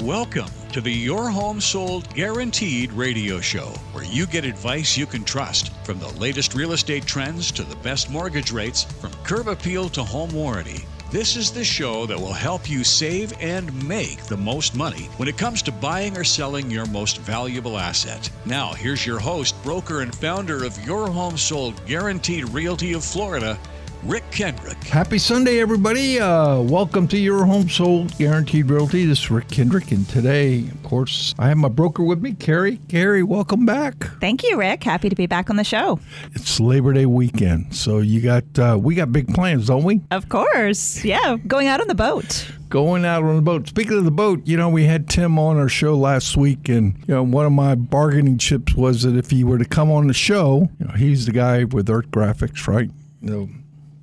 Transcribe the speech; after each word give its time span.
Welcome 0.00 0.50
to 0.72 0.80
the 0.80 0.90
Your 0.90 1.30
Home 1.30 1.60
Sold 1.60 2.12
Guaranteed 2.16 2.92
radio 2.92 3.40
show, 3.40 3.68
where 3.92 4.02
you 4.02 4.26
get 4.26 4.44
advice 4.44 4.96
you 4.96 5.06
can 5.06 5.22
trust 5.22 5.72
from 5.84 6.00
the 6.00 6.08
latest 6.14 6.52
real 6.52 6.72
estate 6.72 7.06
trends 7.06 7.52
to 7.52 7.62
the 7.62 7.76
best 7.76 8.10
mortgage 8.10 8.50
rates, 8.50 8.82
from 8.82 9.12
curb 9.22 9.46
appeal 9.46 9.88
to 9.90 10.02
home 10.02 10.32
warranty. 10.32 10.84
This 11.12 11.36
is 11.36 11.52
the 11.52 11.62
show 11.62 12.06
that 12.06 12.18
will 12.18 12.32
help 12.32 12.68
you 12.68 12.82
save 12.82 13.40
and 13.40 13.86
make 13.86 14.20
the 14.24 14.36
most 14.36 14.74
money 14.74 15.04
when 15.16 15.28
it 15.28 15.38
comes 15.38 15.62
to 15.62 15.70
buying 15.70 16.18
or 16.18 16.24
selling 16.24 16.72
your 16.72 16.86
most 16.86 17.18
valuable 17.18 17.78
asset. 17.78 18.28
Now, 18.46 18.72
here's 18.72 19.06
your 19.06 19.20
host, 19.20 19.54
broker, 19.62 20.00
and 20.00 20.12
founder 20.12 20.64
of 20.64 20.84
Your 20.84 21.08
Home 21.08 21.38
Sold 21.38 21.86
Guaranteed 21.86 22.48
Realty 22.48 22.94
of 22.94 23.04
Florida, 23.04 23.56
Rick 24.04 24.30
Kendrick. 24.30 24.76
Happy 24.84 25.16
Sunday, 25.16 25.60
everybody. 25.60 26.20
Uh, 26.20 26.60
welcome 26.60 27.08
to 27.08 27.16
Your 27.16 27.46
Home 27.46 27.70
Sold 27.70 28.16
Guaranteed 28.18 28.68
Realty. 28.68 29.06
This 29.06 29.20
is 29.20 29.30
Rick 29.30 29.48
Kendrick, 29.48 29.92
and 29.92 30.06
today, 30.10 30.58
of 30.58 30.82
course, 30.82 31.34
I 31.38 31.48
have 31.48 31.56
my 31.56 31.68
broker 31.68 32.02
with 32.02 32.20
me, 32.20 32.32
Karey. 32.32 32.78
Karey, 32.86 33.24
welcome 33.24 33.64
back. 33.64 34.04
Thank 34.20 34.42
you, 34.42 34.58
Rick. 34.58 34.84
Happy 34.84 35.08
to 35.08 35.16
be 35.16 35.26
back 35.26 35.48
on 35.48 35.56
the 35.56 35.64
show. 35.64 36.00
It's 36.34 36.60
Labor 36.60 36.92
Day 36.92 37.06
weekend, 37.06 37.74
so 37.74 38.00
you 38.00 38.20
got 38.20 38.44
uh, 38.58 38.78
we 38.78 38.94
got 38.94 39.10
big 39.10 39.32
plans, 39.32 39.68
don't 39.68 39.84
we? 39.84 40.02
Of 40.10 40.28
course, 40.28 41.02
yeah. 41.02 41.38
Going 41.46 41.68
out 41.68 41.80
on 41.80 41.88
the 41.88 41.94
boat. 41.94 42.46
Going 42.68 43.06
out 43.06 43.22
on 43.22 43.36
the 43.36 43.42
boat. 43.42 43.68
Speaking 43.68 43.96
of 43.96 44.04
the 44.04 44.10
boat, 44.10 44.46
you 44.46 44.58
know, 44.58 44.68
we 44.68 44.84
had 44.84 45.08
Tim 45.08 45.38
on 45.38 45.56
our 45.56 45.68
show 45.70 45.96
last 45.96 46.36
week, 46.36 46.68
and 46.68 46.98
you 47.08 47.14
know, 47.14 47.22
one 47.22 47.46
of 47.46 47.52
my 47.52 47.74
bargaining 47.74 48.36
chips 48.36 48.74
was 48.74 49.02
that 49.04 49.16
if 49.16 49.30
he 49.30 49.44
were 49.44 49.56
to 49.56 49.64
come 49.64 49.90
on 49.90 50.08
the 50.08 50.14
show, 50.14 50.68
you 50.78 50.86
know, 50.88 50.92
he's 50.92 51.24
the 51.24 51.32
guy 51.32 51.64
with 51.64 51.88
Earth 51.88 52.10
Graphics, 52.10 52.66
right? 52.66 52.90
You 53.22 53.30
know, 53.30 53.48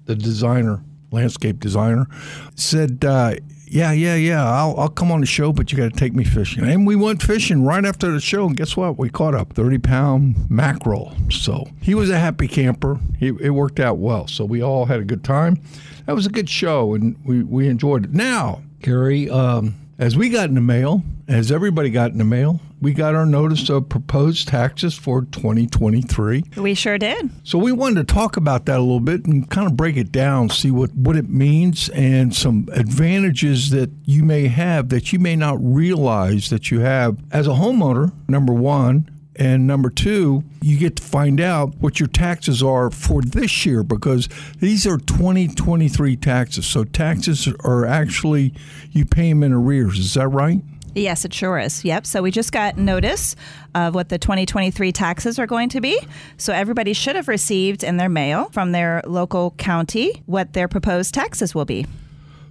the 0.05 0.15
designer, 0.15 0.83
landscape 1.11 1.59
designer, 1.59 2.07
said, 2.55 3.03
uh, 3.05 3.35
"Yeah, 3.67 3.91
yeah, 3.91 4.15
yeah, 4.15 4.43
I'll, 4.43 4.75
I'll 4.77 4.89
come 4.89 5.11
on 5.11 5.19
the 5.21 5.25
show, 5.25 5.53
but 5.53 5.71
you 5.71 5.77
got 5.77 5.93
to 5.93 5.99
take 5.99 6.13
me 6.13 6.23
fishing." 6.23 6.63
And 6.63 6.85
we 6.87 6.95
went 6.95 7.21
fishing 7.21 7.63
right 7.63 7.85
after 7.85 8.11
the 8.11 8.19
show, 8.19 8.45
and 8.45 8.57
guess 8.57 8.75
what? 8.75 8.97
We 8.97 9.09
caught 9.09 9.33
a 9.33 9.45
thirty-pound 9.45 10.49
mackerel. 10.49 11.15
So 11.29 11.67
he 11.81 11.95
was 11.95 12.09
a 12.09 12.19
happy 12.19 12.47
camper. 12.47 12.99
He, 13.17 13.27
it 13.27 13.51
worked 13.51 13.79
out 13.79 13.97
well. 13.97 14.27
So 14.27 14.45
we 14.45 14.61
all 14.61 14.85
had 14.85 14.99
a 14.99 15.05
good 15.05 15.23
time. 15.23 15.61
That 16.05 16.15
was 16.15 16.25
a 16.25 16.31
good 16.31 16.49
show, 16.49 16.93
and 16.93 17.15
we 17.25 17.43
we 17.43 17.67
enjoyed 17.67 18.05
it. 18.05 18.13
Now, 18.13 18.61
Karey, 18.81 19.29
um, 19.31 19.75
as 19.99 20.17
we 20.17 20.29
got 20.29 20.49
in 20.49 20.55
the 20.55 20.61
mail, 20.61 21.03
as 21.27 21.51
everybody 21.51 21.89
got 21.91 22.11
in 22.11 22.17
the 22.17 22.25
mail, 22.25 22.59
we 22.81 22.93
got 22.93 23.13
our 23.13 23.27
notice 23.27 23.69
of 23.69 23.87
proposed 23.89 24.47
taxes 24.47 24.95
for 24.95 25.21
2023. 25.25 26.43
We 26.57 26.73
sure 26.73 26.97
did. 26.97 27.29
So 27.43 27.59
we 27.59 27.71
wanted 27.71 28.07
to 28.07 28.13
talk 28.13 28.37
about 28.37 28.65
that 28.65 28.79
a 28.79 28.81
little 28.81 28.99
bit 28.99 29.25
and 29.25 29.47
kind 29.49 29.67
of 29.67 29.77
break 29.77 29.97
it 29.97 30.11
down, 30.11 30.49
see 30.49 30.71
what, 30.71 30.91
what 30.95 31.15
it 31.15 31.29
means 31.29 31.89
and 31.89 32.35
some 32.35 32.67
advantages 32.73 33.69
that 33.69 33.91
you 34.05 34.23
may 34.23 34.47
have 34.47 34.89
that 34.89 35.13
you 35.13 35.19
may 35.19 35.35
not 35.35 35.57
realize 35.61 36.49
that 36.49 36.71
you 36.71 36.79
have 36.79 37.19
as 37.31 37.47
a 37.47 37.51
homeowner, 37.51 38.11
number 38.27 38.53
one. 38.53 39.09
And 39.37 39.65
number 39.65 39.89
two, 39.89 40.43
you 40.61 40.77
get 40.77 40.97
to 40.97 41.03
find 41.03 41.39
out 41.39 41.75
what 41.77 41.99
your 41.99 42.09
taxes 42.09 42.61
are 42.61 42.91
for 42.91 43.21
this 43.21 43.65
year 43.65 43.81
because 43.81 44.27
these 44.59 44.85
are 44.85 44.97
2023 44.97 46.17
taxes. 46.17 46.65
So 46.65 46.83
taxes 46.83 47.47
are 47.63 47.85
actually, 47.85 48.53
you 48.91 49.05
pay 49.05 49.29
them 49.29 49.41
in 49.41 49.53
arrears. 49.53 49.97
Is 49.97 50.15
that 50.15 50.27
right? 50.27 50.61
Yes, 50.93 51.23
it 51.23 51.33
sure 51.33 51.57
is. 51.57 51.85
Yep. 51.85 52.05
So 52.05 52.21
we 52.21 52.31
just 52.31 52.51
got 52.51 52.77
notice 52.77 53.35
of 53.73 53.95
what 53.95 54.09
the 54.09 54.17
2023 54.17 54.91
taxes 54.91 55.39
are 55.39 55.47
going 55.47 55.69
to 55.69 55.81
be. 55.81 55.99
So 56.37 56.53
everybody 56.53 56.93
should 56.93 57.15
have 57.15 57.27
received 57.27 57.83
in 57.83 57.97
their 57.97 58.09
mail 58.09 58.49
from 58.51 58.71
their 58.71 59.01
local 59.05 59.51
county 59.51 60.21
what 60.25 60.53
their 60.53 60.67
proposed 60.67 61.13
taxes 61.13 61.55
will 61.55 61.65
be. 61.65 61.85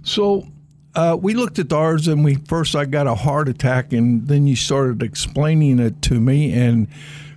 So 0.03 0.47
uh, 0.95 1.17
we 1.21 1.33
looked 1.33 1.59
at 1.59 1.71
ours 1.71 2.07
and 2.07 2.23
we 2.23 2.35
first 2.35 2.75
I 2.75 2.85
got 2.85 3.07
a 3.07 3.15
heart 3.15 3.47
attack 3.47 3.93
and 3.93 4.27
then 4.27 4.47
you 4.47 4.55
started 4.55 5.03
explaining 5.03 5.79
it 5.79 6.01
to 6.03 6.19
me 6.19 6.51
and 6.51 6.87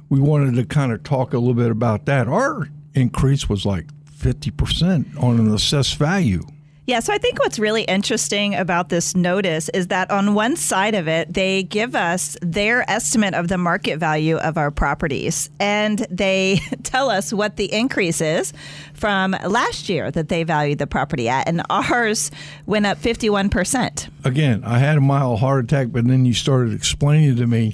we 0.08 0.20
wanted 0.20 0.54
to 0.54 0.64
kind 0.64 0.92
of 0.92 1.02
talk 1.02 1.34
a 1.34 1.38
little 1.38 1.54
bit 1.54 1.70
about 1.70 2.06
that. 2.06 2.28
Our 2.28 2.68
increase 2.94 3.48
was 3.48 3.66
like 3.66 3.86
50% 4.06 5.22
on 5.22 5.38
an 5.38 5.52
assessed 5.52 5.96
value. 5.96 6.42
Yeah, 6.86 7.00
so 7.00 7.14
I 7.14 7.18
think 7.18 7.38
what's 7.38 7.58
really 7.58 7.84
interesting 7.84 8.54
about 8.54 8.90
this 8.90 9.16
notice 9.16 9.70
is 9.70 9.86
that 9.86 10.10
on 10.10 10.34
one 10.34 10.54
side 10.54 10.94
of 10.94 11.08
it, 11.08 11.32
they 11.32 11.62
give 11.62 11.94
us 11.94 12.36
their 12.42 12.88
estimate 12.90 13.32
of 13.32 13.48
the 13.48 13.56
market 13.56 13.98
value 13.98 14.36
of 14.36 14.58
our 14.58 14.70
properties, 14.70 15.48
and 15.58 16.06
they 16.10 16.60
tell 16.82 17.08
us 17.08 17.32
what 17.32 17.56
the 17.56 17.72
increase 17.72 18.20
is 18.20 18.52
from 18.92 19.34
last 19.46 19.88
year 19.88 20.10
that 20.10 20.28
they 20.28 20.42
valued 20.44 20.78
the 20.78 20.86
property 20.86 21.26
at, 21.26 21.48
and 21.48 21.62
ours 21.70 22.30
went 22.66 22.84
up 22.84 22.98
51%. 23.00 24.10
Again, 24.22 24.62
I 24.62 24.78
had 24.78 24.98
a 24.98 25.00
mild 25.00 25.40
heart 25.40 25.64
attack, 25.64 25.88
but 25.90 26.06
then 26.06 26.26
you 26.26 26.34
started 26.34 26.74
explaining 26.74 27.36
to 27.36 27.46
me. 27.46 27.72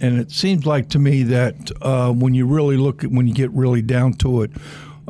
And 0.00 0.20
it 0.20 0.30
seems 0.30 0.66
like 0.66 0.88
to 0.90 0.98
me 0.98 1.22
that 1.24 1.70
uh, 1.80 2.12
when 2.12 2.34
you 2.34 2.46
really 2.46 2.76
look 2.76 3.04
at, 3.04 3.10
when 3.10 3.26
you 3.26 3.34
get 3.34 3.50
really 3.52 3.82
down 3.82 4.14
to 4.14 4.42
it, 4.42 4.50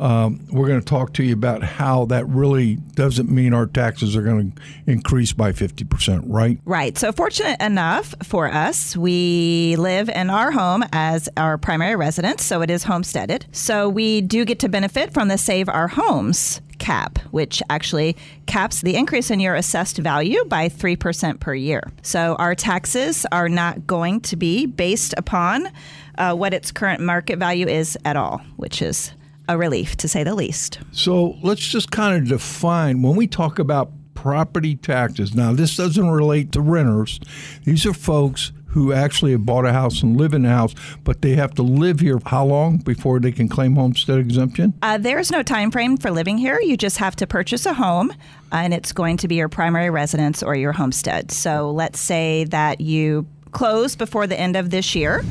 um, 0.03 0.45
we're 0.51 0.67
going 0.67 0.81
to 0.81 0.85
talk 0.85 1.13
to 1.13 1.23
you 1.23 1.33
about 1.33 1.63
how 1.63 2.03
that 2.05 2.27
really 2.27 2.75
doesn't 2.75 3.31
mean 3.31 3.53
our 3.53 3.65
taxes 3.65 4.17
are 4.17 4.21
going 4.21 4.51
to 4.51 4.61
increase 4.85 5.31
by 5.31 5.53
50%, 5.53 6.25
right? 6.27 6.59
Right. 6.65 6.97
So, 6.97 7.13
fortunate 7.13 7.61
enough 7.61 8.13
for 8.21 8.51
us, 8.51 8.97
we 8.97 9.77
live 9.77 10.09
in 10.09 10.29
our 10.29 10.51
home 10.51 10.83
as 10.91 11.29
our 11.37 11.57
primary 11.57 11.95
residence, 11.95 12.43
so 12.43 12.61
it 12.61 12.69
is 12.69 12.83
homesteaded. 12.83 13.45
So, 13.53 13.87
we 13.87 14.19
do 14.19 14.43
get 14.43 14.59
to 14.59 14.69
benefit 14.69 15.13
from 15.13 15.29
the 15.29 15.37
Save 15.37 15.69
Our 15.69 15.87
Homes 15.87 16.59
cap, 16.79 17.19
which 17.31 17.63
actually 17.69 18.17
caps 18.45 18.81
the 18.81 18.97
increase 18.97 19.31
in 19.31 19.39
your 19.39 19.55
assessed 19.55 19.99
value 19.99 20.43
by 20.45 20.67
3% 20.67 21.39
per 21.39 21.53
year. 21.53 21.81
So, 22.01 22.35
our 22.39 22.55
taxes 22.55 23.25
are 23.31 23.47
not 23.47 23.87
going 23.87 24.19
to 24.21 24.35
be 24.35 24.65
based 24.65 25.13
upon 25.15 25.69
uh, 26.17 26.35
what 26.35 26.53
its 26.53 26.73
current 26.73 26.99
market 26.99 27.39
value 27.39 27.69
is 27.69 27.97
at 28.03 28.17
all, 28.17 28.39
which 28.57 28.81
is 28.81 29.13
a 29.47 29.57
relief 29.57 29.95
to 29.97 30.07
say 30.07 30.23
the 30.23 30.35
least. 30.35 30.79
So 30.91 31.37
let's 31.41 31.67
just 31.67 31.91
kind 31.91 32.21
of 32.21 32.29
define 32.29 33.01
when 33.01 33.15
we 33.15 33.27
talk 33.27 33.59
about 33.59 33.91
property 34.13 34.75
taxes. 34.75 35.35
Now, 35.35 35.53
this 35.53 35.75
doesn't 35.75 36.09
relate 36.09 36.51
to 36.53 36.61
renters, 36.61 37.19
these 37.65 37.85
are 37.85 37.93
folks 37.93 38.51
who 38.67 38.91
actually 38.91 39.33
have 39.33 39.45
bought 39.45 39.65
a 39.65 39.71
house 39.71 40.01
and 40.01 40.17
live 40.17 40.33
in 40.33 40.45
a 40.45 40.49
house, 40.49 40.73
but 41.03 41.21
they 41.21 41.35
have 41.35 41.53
to 41.53 41.61
live 41.61 41.99
here 41.99 42.19
how 42.25 42.43
long 42.43 42.77
before 42.77 43.19
they 43.19 43.31
can 43.31 43.47
claim 43.47 43.75
homestead 43.75 44.17
exemption? 44.17 44.73
Uh, 44.81 44.97
there's 44.97 45.29
no 45.29 45.43
time 45.43 45.69
frame 45.69 45.95
for 45.95 46.09
living 46.09 46.39
here. 46.39 46.59
You 46.59 46.75
just 46.75 46.97
have 46.97 47.15
to 47.17 47.27
purchase 47.27 47.67
a 47.67 47.73
home, 47.73 48.11
and 48.51 48.73
it's 48.73 48.91
going 48.91 49.17
to 49.17 49.27
be 49.27 49.35
your 49.35 49.49
primary 49.49 49.91
residence 49.91 50.41
or 50.41 50.55
your 50.55 50.71
homestead. 50.71 51.31
So 51.31 51.69
let's 51.69 51.99
say 51.99 52.45
that 52.45 52.81
you 52.81 53.27
close 53.51 53.95
before 53.95 54.25
the 54.25 54.39
end 54.39 54.55
of 54.55 54.71
this 54.71 54.95
year, 54.95 55.23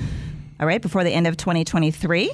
all 0.60 0.66
right, 0.66 0.80
before 0.80 1.02
the 1.02 1.10
end 1.10 1.26
of 1.26 1.36
2023 1.36 2.30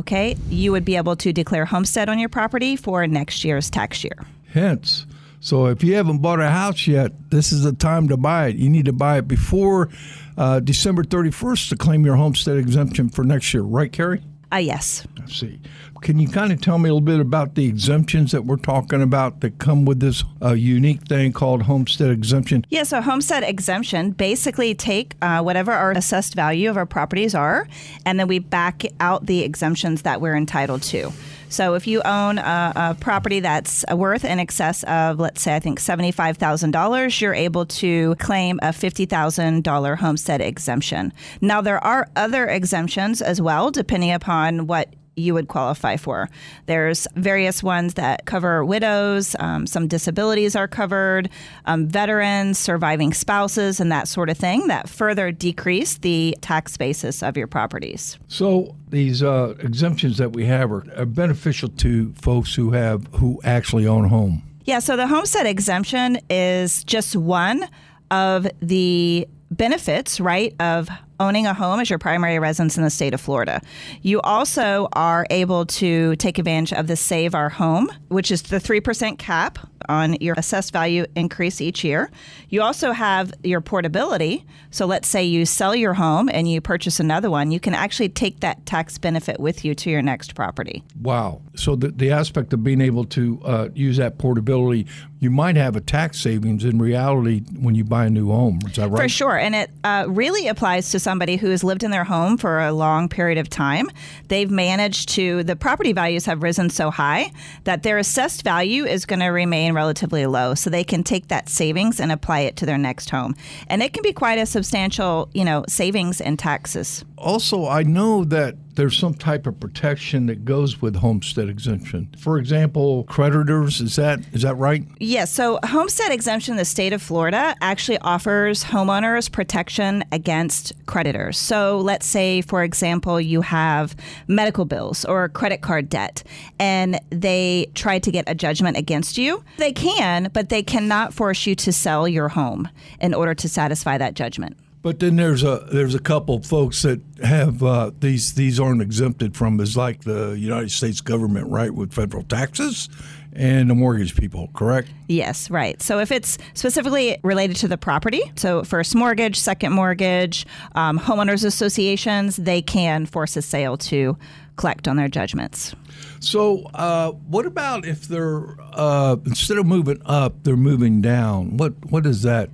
okay, 0.00 0.36
you 0.48 0.72
would 0.72 0.84
be 0.84 0.96
able 0.96 1.16
to 1.16 1.32
declare 1.32 1.64
homestead 1.64 2.08
on 2.08 2.18
your 2.18 2.28
property 2.28 2.76
for 2.76 3.06
next 3.06 3.44
year's 3.44 3.70
tax 3.70 4.04
year. 4.04 4.18
Hence, 4.52 5.06
so 5.40 5.66
if 5.66 5.82
you 5.82 5.94
haven't 5.94 6.18
bought 6.18 6.40
a 6.40 6.50
house 6.50 6.86
yet, 6.86 7.12
this 7.30 7.52
is 7.52 7.62
the 7.62 7.72
time 7.72 8.08
to 8.08 8.16
buy 8.16 8.48
it. 8.48 8.56
You 8.56 8.68
need 8.68 8.84
to 8.86 8.92
buy 8.92 9.18
it 9.18 9.28
before 9.28 9.88
uh, 10.36 10.60
December 10.60 11.02
31st 11.02 11.70
to 11.70 11.76
claim 11.76 12.04
your 12.04 12.16
homestead 12.16 12.58
exemption 12.58 13.08
for 13.08 13.24
next 13.24 13.54
year, 13.54 13.62
right, 13.62 13.90
Karey? 13.90 14.22
Uh, 14.52 14.56
yes. 14.56 15.06
I 15.22 15.26
see. 15.26 15.60
Can 16.02 16.18
you 16.18 16.28
kind 16.28 16.50
of 16.50 16.60
tell 16.60 16.78
me 16.78 16.88
a 16.88 16.94
little 16.94 17.04
bit 17.04 17.20
about 17.20 17.54
the 17.56 17.66
exemptions 17.66 18.32
that 18.32 18.46
we're 18.46 18.56
talking 18.56 19.02
about 19.02 19.40
that 19.40 19.58
come 19.58 19.84
with 19.84 20.00
this 20.00 20.24
uh, 20.42 20.52
unique 20.52 21.02
thing 21.02 21.32
called 21.32 21.62
homestead 21.62 22.10
exemption? 22.10 22.64
Yeah, 22.70 22.84
so 22.84 23.02
homestead 23.02 23.42
exemption 23.42 24.12
basically 24.12 24.74
take 24.74 25.14
uh, 25.20 25.42
whatever 25.42 25.72
our 25.72 25.92
assessed 25.92 26.34
value 26.34 26.70
of 26.70 26.78
our 26.78 26.86
properties 26.86 27.34
are, 27.34 27.68
and 28.06 28.18
then 28.18 28.28
we 28.28 28.38
back 28.38 28.84
out 28.98 29.26
the 29.26 29.42
exemptions 29.42 30.02
that 30.02 30.22
we're 30.22 30.36
entitled 30.36 30.82
to. 30.84 31.12
So 31.50 31.74
if 31.74 31.86
you 31.86 32.00
own 32.02 32.38
a, 32.38 32.72
a, 32.76 32.96
property 33.00 33.40
that's 33.40 33.84
worth 33.92 34.24
in 34.24 34.38
excess 34.38 34.84
of, 34.84 35.18
let's 35.18 35.42
say, 35.42 35.56
I 35.56 35.58
think 35.58 35.80
$75,000, 35.80 37.20
you're 37.20 37.34
able 37.34 37.66
to 37.66 38.14
claim 38.14 38.60
a 38.62 38.68
$50,000 38.68 39.96
homestead 39.98 40.40
exemption. 40.40 41.12
Now, 41.40 41.60
there 41.60 41.82
are 41.84 42.08
other 42.14 42.46
exemptions 42.46 43.20
as 43.20 43.42
well, 43.42 43.72
depending 43.72 44.12
upon 44.12 44.68
what 44.68 44.94
you 45.16 45.34
would 45.34 45.48
qualify 45.48 45.96
for. 45.96 46.28
There's 46.66 47.06
various 47.16 47.62
ones 47.62 47.94
that 47.94 48.26
cover 48.26 48.64
widows, 48.64 49.36
um, 49.38 49.66
some 49.66 49.86
disabilities 49.86 50.56
are 50.56 50.68
covered, 50.68 51.28
um, 51.66 51.86
veterans, 51.86 52.58
surviving 52.58 53.12
spouses, 53.12 53.80
and 53.80 53.90
that 53.92 54.08
sort 54.08 54.30
of 54.30 54.38
thing 54.38 54.68
that 54.68 54.88
further 54.88 55.32
decrease 55.32 55.98
the 55.98 56.36
tax 56.40 56.76
basis 56.76 57.22
of 57.22 57.36
your 57.36 57.46
properties. 57.46 58.18
So 58.28 58.74
these 58.88 59.22
uh, 59.22 59.54
exemptions 59.58 60.18
that 60.18 60.32
we 60.32 60.46
have 60.46 60.72
are, 60.72 60.84
are 60.96 61.06
beneficial 61.06 61.68
to 61.68 62.12
folks 62.14 62.54
who 62.54 62.70
have 62.72 63.06
who 63.14 63.40
actually 63.44 63.86
own 63.86 64.06
a 64.06 64.08
home. 64.08 64.42
Yeah, 64.64 64.78
so 64.78 64.96
the 64.96 65.06
homestead 65.06 65.46
exemption 65.46 66.18
is 66.28 66.84
just 66.84 67.16
one 67.16 67.68
of 68.10 68.46
the 68.60 69.26
benefits, 69.50 70.20
right, 70.20 70.54
of 70.60 70.88
owning 71.20 71.46
a 71.46 71.54
home 71.54 71.78
as 71.78 71.88
your 71.88 71.98
primary 71.98 72.38
residence 72.38 72.76
in 72.76 72.82
the 72.82 72.90
state 72.90 73.14
of 73.14 73.20
Florida. 73.20 73.60
You 74.02 74.20
also 74.22 74.88
are 74.94 75.26
able 75.30 75.66
to 75.66 76.16
take 76.16 76.38
advantage 76.38 76.72
of 76.72 76.86
the 76.86 76.96
Save 76.96 77.34
Our 77.34 77.50
Home, 77.50 77.92
which 78.08 78.30
is 78.32 78.42
the 78.42 78.56
3% 78.56 79.18
cap 79.18 79.58
on 79.88 80.14
your 80.20 80.34
assessed 80.36 80.72
value 80.72 81.04
increase 81.16 81.60
each 81.60 81.84
year. 81.84 82.10
You 82.48 82.62
also 82.62 82.92
have 82.92 83.32
your 83.42 83.60
portability. 83.60 84.46
So 84.70 84.86
let's 84.86 85.08
say 85.08 85.24
you 85.24 85.46
sell 85.46 85.74
your 85.74 85.94
home 85.94 86.30
and 86.32 86.48
you 86.50 86.60
purchase 86.60 87.00
another 87.00 87.30
one, 87.30 87.50
you 87.50 87.60
can 87.60 87.74
actually 87.74 88.08
take 88.08 88.40
that 88.40 88.64
tax 88.66 88.98
benefit 88.98 89.40
with 89.40 89.64
you 89.64 89.74
to 89.74 89.90
your 89.90 90.02
next 90.02 90.34
property. 90.34 90.84
Wow. 91.02 91.42
So 91.56 91.76
the, 91.76 91.88
the 91.88 92.10
aspect 92.12 92.52
of 92.52 92.62
being 92.62 92.80
able 92.80 93.04
to 93.06 93.40
uh, 93.44 93.68
use 93.74 93.96
that 93.96 94.18
portability, 94.18 94.86
you 95.18 95.30
might 95.30 95.56
have 95.56 95.76
a 95.76 95.80
tax 95.80 96.20
savings 96.20 96.64
in 96.64 96.78
reality 96.78 97.40
when 97.58 97.74
you 97.74 97.84
buy 97.84 98.06
a 98.06 98.10
new 98.10 98.30
home. 98.30 98.60
Is 98.66 98.76
that 98.76 98.90
right? 98.90 99.02
For 99.02 99.08
sure. 99.08 99.36
And 99.36 99.54
it 99.54 99.70
uh, 99.82 100.06
really 100.08 100.46
applies 100.46 100.90
to 100.90 101.00
somebody 101.10 101.34
who 101.34 101.50
has 101.50 101.64
lived 101.64 101.82
in 101.82 101.90
their 101.90 102.04
home 102.04 102.36
for 102.36 102.60
a 102.60 102.72
long 102.72 103.08
period 103.08 103.36
of 103.36 103.48
time. 103.48 103.90
They've 104.28 104.48
managed 104.48 105.08
to, 105.08 105.42
the 105.42 105.56
property 105.56 105.92
values 105.92 106.24
have 106.26 106.40
risen 106.40 106.70
so 106.70 106.88
high 106.88 107.32
that 107.64 107.82
their 107.82 107.98
assessed 107.98 108.44
value 108.44 108.84
is 108.84 109.06
going 109.06 109.18
to 109.18 109.26
remain 109.26 109.74
relatively 109.74 110.24
low. 110.26 110.54
So 110.54 110.70
they 110.70 110.84
can 110.84 111.02
take 111.02 111.26
that 111.26 111.48
savings 111.48 111.98
and 111.98 112.12
apply 112.12 112.40
it 112.40 112.54
to 112.58 112.64
their 112.64 112.78
next 112.78 113.10
home. 113.10 113.34
And 113.66 113.82
it 113.82 113.92
can 113.92 114.04
be 114.04 114.12
quite 114.12 114.38
a 114.38 114.46
substantial, 114.46 115.28
you 115.34 115.44
know, 115.44 115.64
savings 115.66 116.20
in 116.20 116.36
taxes. 116.36 117.04
Also, 117.20 117.66
I 117.66 117.82
know 117.82 118.24
that 118.24 118.56
there's 118.80 118.96
some 118.96 119.12
type 119.12 119.46
of 119.46 119.60
protection 119.60 120.26
that 120.26 120.44
goes 120.44 120.80
with 120.80 120.96
homestead 120.96 121.50
exemption. 121.50 122.08
For 122.18 122.38
example, 122.38 123.04
creditors, 123.04 123.80
is 123.80 123.96
that 123.96 124.20
is 124.32 124.40
that 124.42 124.54
right? 124.54 124.84
Yes. 124.98 125.30
So 125.30 125.58
homestead 125.64 126.12
exemption 126.12 126.52
in 126.52 126.56
the 126.56 126.64
state 126.64 126.94
of 126.94 127.02
Florida 127.02 127.54
actually 127.60 127.98
offers 127.98 128.64
homeowners 128.64 129.30
protection 129.30 130.02
against 130.12 130.72
creditors. 130.86 131.36
So 131.36 131.78
let's 131.78 132.06
say, 132.06 132.40
for 132.40 132.64
example, 132.64 133.20
you 133.20 133.42
have 133.42 133.94
medical 134.28 134.64
bills 134.64 135.04
or 135.04 135.28
credit 135.28 135.60
card 135.60 135.90
debt 135.90 136.22
and 136.58 136.98
they 137.10 137.70
try 137.74 137.98
to 137.98 138.10
get 138.10 138.24
a 138.28 138.34
judgment 138.34 138.78
against 138.78 139.18
you. 139.18 139.44
They 139.58 139.72
can, 139.72 140.30
but 140.32 140.48
they 140.48 140.62
cannot 140.62 141.12
force 141.12 141.46
you 141.46 141.54
to 141.56 141.72
sell 141.72 142.08
your 142.08 142.28
home 142.28 142.68
in 142.98 143.12
order 143.12 143.34
to 143.34 143.48
satisfy 143.48 143.98
that 143.98 144.14
judgment. 144.14 144.56
But 144.82 144.98
then 144.98 145.16
there's 145.16 145.42
a 145.42 145.66
there's 145.70 145.94
a 145.94 146.00
couple 146.00 146.40
folks 146.42 146.82
that 146.82 147.00
have 147.22 147.62
uh, 147.62 147.90
these 148.00 148.34
these 148.34 148.58
aren't 148.58 148.80
exempted 148.80 149.36
from 149.36 149.60
is 149.60 149.76
like 149.76 150.04
the 150.04 150.30
United 150.38 150.70
States 150.70 151.02
government, 151.02 151.50
right, 151.50 151.70
with 151.70 151.92
federal 151.92 152.22
taxes 152.22 152.88
and 153.32 153.70
the 153.70 153.74
mortgage 153.74 154.16
people, 154.16 154.48
correct? 154.54 154.88
Yes, 155.08 155.50
right. 155.50 155.80
So 155.80 156.00
if 156.00 156.10
it's 156.10 156.38
specifically 156.54 157.18
related 157.22 157.56
to 157.56 157.68
the 157.68 157.78
property, 157.78 158.22
so 158.36 158.64
first 158.64 158.94
mortgage, 158.94 159.38
second 159.38 159.72
mortgage, 159.72 160.46
um, 160.74 160.98
homeowners 160.98 161.44
associations, 161.44 162.36
they 162.36 162.60
can 162.60 163.06
force 163.06 163.36
a 163.36 163.42
sale 163.42 163.76
to 163.76 164.16
collect 164.56 164.88
on 164.88 164.96
their 164.96 165.08
judgments. 165.08 165.74
So, 166.18 166.64
uh, 166.74 167.12
what 167.12 167.46
about 167.46 167.86
if 167.86 168.08
they're 168.08 168.56
uh, 168.72 169.16
instead 169.26 169.58
of 169.58 169.66
moving 169.66 170.00
up, 170.04 170.42
they're 170.42 170.56
moving 170.56 171.00
down? 171.00 171.56
What 171.56 171.74
what 171.90 172.02
does 172.02 172.22
that 172.22 172.50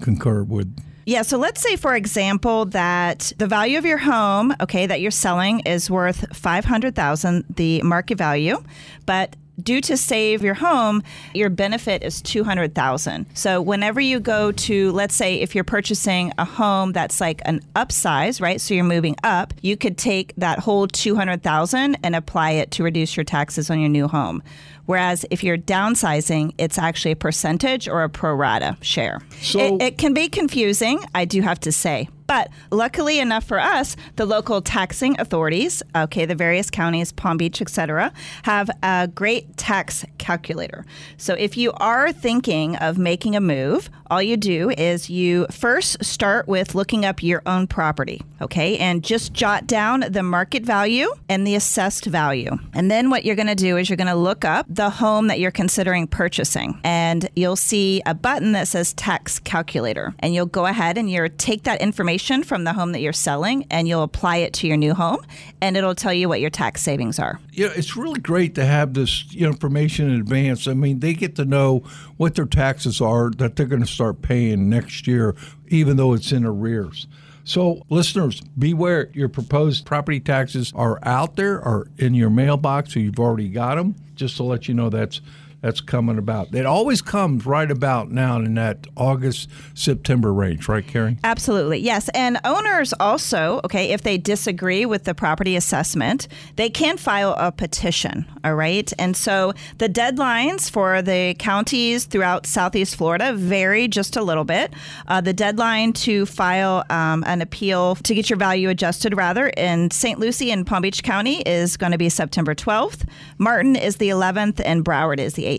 concur 0.00 0.42
with? 0.42 0.76
Yeah, 1.08 1.22
so 1.22 1.38
let's 1.38 1.62
say, 1.62 1.76
for 1.76 1.94
example, 1.94 2.66
that 2.66 3.32
the 3.38 3.46
value 3.46 3.78
of 3.78 3.86
your 3.86 3.96
home, 3.96 4.54
okay, 4.60 4.84
that 4.84 5.00
you're 5.00 5.10
selling 5.10 5.60
is 5.60 5.90
worth 5.90 6.36
500000 6.36 7.46
the 7.48 7.80
market 7.80 8.18
value, 8.18 8.62
but 9.06 9.34
due 9.62 9.80
to 9.82 9.96
save 9.96 10.42
your 10.42 10.54
home, 10.54 11.02
your 11.34 11.50
benefit 11.50 12.02
is 12.02 12.22
200,000. 12.22 13.26
So 13.34 13.60
whenever 13.60 14.00
you 14.00 14.20
go 14.20 14.52
to 14.52 14.92
let's 14.92 15.14
say 15.14 15.36
if 15.36 15.54
you're 15.54 15.64
purchasing 15.64 16.32
a 16.38 16.44
home 16.44 16.92
that's 16.92 17.20
like 17.20 17.42
an 17.44 17.60
upsize, 17.74 18.40
right? 18.40 18.60
So 18.60 18.74
you're 18.74 18.84
moving 18.84 19.16
up, 19.22 19.54
you 19.62 19.76
could 19.76 19.98
take 19.98 20.34
that 20.36 20.58
whole 20.60 20.86
200,000 20.86 21.96
and 22.02 22.16
apply 22.16 22.52
it 22.52 22.70
to 22.72 22.82
reduce 22.82 23.16
your 23.16 23.24
taxes 23.24 23.70
on 23.70 23.80
your 23.80 23.88
new 23.88 24.08
home. 24.08 24.42
Whereas 24.86 25.26
if 25.30 25.44
you're 25.44 25.58
downsizing, 25.58 26.54
it's 26.56 26.78
actually 26.78 27.12
a 27.12 27.16
percentage 27.16 27.88
or 27.88 28.04
a 28.04 28.08
pro 28.08 28.32
rata 28.34 28.76
share. 28.80 29.20
So- 29.40 29.76
it, 29.76 29.82
it 29.82 29.98
can 29.98 30.14
be 30.14 30.28
confusing, 30.28 31.00
I 31.14 31.24
do 31.26 31.42
have 31.42 31.60
to 31.60 31.72
say. 31.72 32.08
But 32.28 32.50
luckily 32.70 33.18
enough 33.18 33.44
for 33.44 33.58
us, 33.58 33.96
the 34.16 34.26
local 34.26 34.60
taxing 34.60 35.18
authorities, 35.18 35.82
okay, 35.96 36.26
the 36.26 36.34
various 36.36 36.70
counties, 36.70 37.10
Palm 37.10 37.38
Beach, 37.38 37.60
etc., 37.60 38.12
have 38.42 38.70
a 38.82 39.08
great 39.12 39.56
tax 39.56 40.04
calculator. 40.18 40.84
So 41.16 41.34
if 41.34 41.56
you 41.56 41.72
are 41.78 42.12
thinking 42.12 42.76
of 42.76 42.98
making 42.98 43.34
a 43.34 43.40
move, 43.40 43.88
all 44.10 44.22
you 44.22 44.36
do 44.36 44.70
is 44.70 45.10
you 45.10 45.46
first 45.50 46.04
start 46.04 46.48
with 46.48 46.74
looking 46.74 47.04
up 47.04 47.22
your 47.22 47.42
own 47.46 47.66
property, 47.66 48.22
okay, 48.40 48.78
and 48.78 49.04
just 49.04 49.32
jot 49.32 49.66
down 49.66 50.04
the 50.08 50.22
market 50.22 50.64
value 50.64 51.08
and 51.28 51.46
the 51.46 51.54
assessed 51.54 52.06
value. 52.06 52.58
And 52.72 52.90
then 52.90 53.10
what 53.10 53.24
you're 53.24 53.36
going 53.36 53.48
to 53.48 53.54
do 53.54 53.76
is 53.76 53.88
you're 53.88 53.96
going 53.96 54.06
to 54.08 54.14
look 54.14 54.44
up 54.44 54.66
the 54.68 54.90
home 54.90 55.28
that 55.28 55.40
you're 55.40 55.50
considering 55.50 56.06
purchasing, 56.06 56.80
and 56.84 57.28
you'll 57.36 57.56
see 57.56 58.02
a 58.06 58.14
button 58.14 58.52
that 58.52 58.68
says 58.68 58.92
tax 58.94 59.38
calculator, 59.38 60.14
and 60.20 60.34
you'll 60.34 60.46
go 60.46 60.66
ahead 60.66 60.98
and 60.98 61.10
you'll 61.10 61.28
take 61.38 61.64
that 61.64 61.80
information 61.80 62.42
from 62.42 62.64
the 62.64 62.72
home 62.72 62.92
that 62.92 63.00
you're 63.00 63.12
selling 63.12 63.66
and 63.70 63.88
you'll 63.88 64.02
apply 64.02 64.36
it 64.36 64.52
to 64.54 64.66
your 64.66 64.76
new 64.76 64.94
home, 64.94 65.18
and 65.60 65.76
it'll 65.76 65.94
tell 65.94 66.12
you 66.12 66.28
what 66.28 66.40
your 66.40 66.50
tax 66.50 66.82
savings 66.82 67.18
are. 67.18 67.40
Yeah, 67.52 67.70
it's 67.74 67.96
really 67.96 68.20
great 68.20 68.54
to 68.54 68.64
have 68.64 68.94
this 68.94 69.24
information 69.34 70.08
in 70.10 70.20
advance. 70.20 70.68
I 70.68 70.74
mean, 70.74 71.00
they 71.00 71.14
get 71.14 71.34
to 71.36 71.44
know 71.44 71.82
what 72.16 72.36
their 72.36 72.46
taxes 72.46 73.00
are 73.00 73.30
that 73.38 73.56
they're 73.56 73.66
going 73.66 73.82
to 73.82 73.86
start 73.98 74.22
paying 74.22 74.68
next 74.70 75.08
year, 75.08 75.34
even 75.66 75.96
though 75.96 76.12
it's 76.12 76.30
in 76.30 76.44
arrears. 76.44 77.08
So, 77.42 77.82
listeners, 77.88 78.40
beware 78.56 79.10
your 79.12 79.28
proposed 79.28 79.86
property 79.86 80.20
taxes 80.20 80.72
are 80.76 81.00
out 81.02 81.34
there 81.34 81.56
or 81.56 81.88
in 81.98 82.14
your 82.14 82.30
mailbox 82.30 82.94
or 82.94 83.00
you've 83.00 83.18
already 83.18 83.48
got 83.48 83.74
them. 83.74 83.96
Just 84.14 84.36
to 84.36 84.44
let 84.44 84.68
you 84.68 84.74
know 84.74 84.88
that's 84.88 85.20
that's 85.68 85.82
coming 85.82 86.16
about. 86.16 86.54
It 86.54 86.64
always 86.64 87.02
comes 87.02 87.44
right 87.44 87.70
about 87.70 88.10
now 88.10 88.36
in 88.38 88.54
that 88.54 88.86
August 88.96 89.50
September 89.74 90.32
range, 90.32 90.66
right, 90.66 90.86
Karen? 90.86 91.20
Absolutely, 91.22 91.78
yes. 91.78 92.08
And 92.14 92.40
owners 92.42 92.94
also, 92.98 93.60
okay, 93.66 93.90
if 93.90 94.00
they 94.00 94.16
disagree 94.16 94.86
with 94.86 95.04
the 95.04 95.14
property 95.14 95.56
assessment, 95.56 96.26
they 96.56 96.70
can 96.70 96.96
file 96.96 97.34
a 97.36 97.52
petition, 97.52 98.24
all 98.44 98.54
right? 98.54 98.90
And 98.98 99.14
so 99.14 99.52
the 99.76 99.90
deadlines 99.90 100.70
for 100.70 101.02
the 101.02 101.36
counties 101.38 102.06
throughout 102.06 102.46
Southeast 102.46 102.96
Florida 102.96 103.34
vary 103.34 103.88
just 103.88 104.16
a 104.16 104.22
little 104.22 104.44
bit. 104.44 104.72
Uh, 105.06 105.20
the 105.20 105.34
deadline 105.34 105.92
to 105.92 106.24
file 106.24 106.82
um, 106.88 107.24
an 107.26 107.42
appeal 107.42 107.96
to 107.96 108.14
get 108.14 108.30
your 108.30 108.38
value 108.38 108.70
adjusted, 108.70 109.14
rather, 109.14 109.48
in 109.48 109.90
St. 109.90 110.18
Lucie 110.18 110.50
and 110.50 110.66
Palm 110.66 110.80
Beach 110.80 111.02
County 111.02 111.42
is 111.42 111.76
going 111.76 111.92
to 111.92 111.98
be 111.98 112.08
September 112.08 112.54
12th. 112.54 113.06
Martin 113.36 113.76
is 113.76 113.96
the 113.96 114.08
11th, 114.08 114.62
and 114.64 114.82
Broward 114.82 115.18
is 115.18 115.34
the 115.34 115.44
18th. 115.44 115.57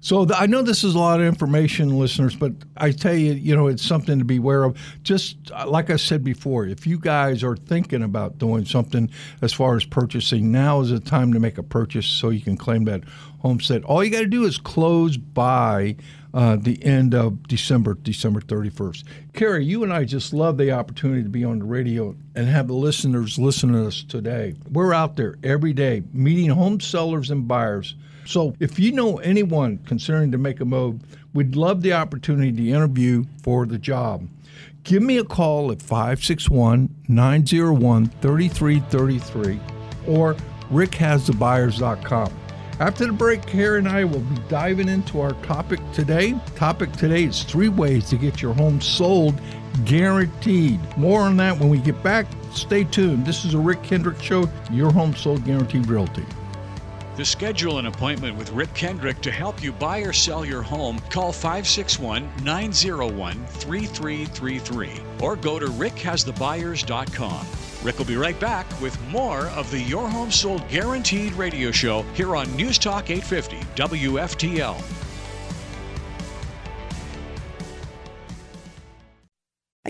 So 0.00 0.24
th- 0.24 0.40
I 0.40 0.46
know 0.46 0.62
this 0.62 0.84
is 0.84 0.94
a 0.94 0.98
lot 0.98 1.20
of 1.20 1.26
information, 1.26 1.98
listeners, 1.98 2.34
but 2.34 2.52
I 2.76 2.90
tell 2.92 3.14
you, 3.14 3.32
you 3.32 3.56
know, 3.56 3.66
it's 3.66 3.84
something 3.84 4.18
to 4.18 4.24
be 4.24 4.36
aware 4.36 4.64
of. 4.64 4.78
Just 5.02 5.36
uh, 5.52 5.68
like 5.68 5.90
I 5.90 5.96
said 5.96 6.24
before, 6.24 6.66
if 6.66 6.86
you 6.86 6.98
guys 6.98 7.42
are 7.42 7.56
thinking 7.56 8.02
about 8.02 8.38
doing 8.38 8.64
something 8.64 9.10
as 9.40 9.52
far 9.52 9.76
as 9.76 9.84
purchasing, 9.84 10.50
now 10.52 10.80
is 10.80 10.90
the 10.90 11.00
time 11.00 11.32
to 11.32 11.40
make 11.40 11.58
a 11.58 11.62
purchase 11.62 12.06
so 12.06 12.30
you 12.30 12.40
can 12.40 12.56
claim 12.56 12.84
that 12.84 13.04
homestead. 13.40 13.84
All 13.84 14.02
you 14.02 14.10
got 14.10 14.20
to 14.20 14.26
do 14.26 14.44
is 14.44 14.58
close 14.58 15.16
by 15.16 15.96
uh, 16.34 16.56
the 16.56 16.82
end 16.84 17.14
of 17.14 17.46
December, 17.46 17.94
December 17.94 18.40
31st. 18.40 19.04
Karey, 19.32 19.66
you 19.66 19.82
and 19.82 19.92
I 19.92 20.04
just 20.04 20.32
love 20.32 20.56
the 20.56 20.72
opportunity 20.72 21.22
to 21.22 21.28
be 21.28 21.44
on 21.44 21.58
the 21.58 21.64
radio 21.64 22.16
and 22.34 22.46
have 22.46 22.68
the 22.68 22.74
listeners 22.74 23.38
listen 23.38 23.72
to 23.72 23.86
us 23.86 24.02
today. 24.02 24.54
We're 24.70 24.94
out 24.94 25.16
there 25.16 25.36
every 25.42 25.72
day 25.72 26.02
meeting 26.12 26.50
home 26.50 26.80
sellers 26.80 27.30
and 27.30 27.46
buyers. 27.46 27.94
So 28.24 28.54
if 28.60 28.78
you 28.78 28.92
know 28.92 29.18
anyone 29.18 29.78
considering 29.86 30.30
to 30.32 30.38
make 30.38 30.60
a 30.60 30.64
move, 30.64 31.00
we'd 31.34 31.56
love 31.56 31.82
the 31.82 31.92
opportunity 31.92 32.52
to 32.52 32.68
interview 32.68 33.24
for 33.42 33.66
the 33.66 33.78
job. 33.78 34.28
Give 34.84 35.02
me 35.02 35.18
a 35.18 35.24
call 35.24 35.70
at 35.70 35.80
561 35.80 36.88
901 37.08 38.06
3333 38.20 39.60
or 40.06 40.34
rickhasthebuyers.com. 40.70 42.32
After 42.80 43.06
the 43.06 43.12
break, 43.12 43.42
Karey 43.42 43.78
and 43.78 43.88
I 43.88 44.04
will 44.04 44.20
be 44.20 44.36
diving 44.48 44.88
into 44.88 45.20
our 45.20 45.34
topic 45.44 45.78
today. 45.92 46.34
Topic 46.56 46.90
today 46.92 47.24
is 47.24 47.44
three 47.44 47.68
ways 47.68 48.08
to 48.10 48.16
get 48.16 48.42
your 48.42 48.54
home 48.54 48.80
sold 48.80 49.40
guaranteed. 49.84 50.80
More 50.96 51.20
on 51.20 51.36
that 51.36 51.58
when 51.58 51.68
we 51.68 51.78
get 51.78 52.02
back. 52.02 52.26
Stay 52.52 52.84
tuned. 52.84 53.24
This 53.24 53.44
is 53.44 53.54
a 53.54 53.58
Rick 53.58 53.82
Kendrick 53.82 54.20
Show, 54.20 54.48
your 54.70 54.90
home 54.90 55.14
sold 55.14 55.44
guaranteed 55.44 55.86
realty. 55.86 56.24
To 57.16 57.26
schedule 57.26 57.78
an 57.78 57.86
appointment 57.86 58.38
with 58.38 58.50
Rick 58.52 58.72
Kendrick 58.72 59.20
to 59.20 59.30
help 59.30 59.62
you 59.62 59.70
buy 59.72 59.98
or 59.98 60.14
sell 60.14 60.46
your 60.46 60.62
home, 60.62 60.98
call 61.10 61.30
561 61.30 62.30
901 62.42 63.46
3333 63.46 64.90
or 65.20 65.36
go 65.36 65.58
to 65.58 65.66
rickhasthebuyers.com. 65.66 67.46
Rick 67.82 67.98
will 67.98 68.06
be 68.06 68.16
right 68.16 68.38
back 68.40 68.80
with 68.80 68.98
more 69.08 69.48
of 69.48 69.70
the 69.70 69.80
Your 69.80 70.08
Home 70.08 70.30
Sold 70.30 70.66
Guaranteed 70.68 71.34
radio 71.34 71.70
show 71.70 72.02
here 72.14 72.34
on 72.34 72.50
News 72.56 72.78
Talk 72.78 73.10
850 73.10 73.56
WFTL. 73.74 75.01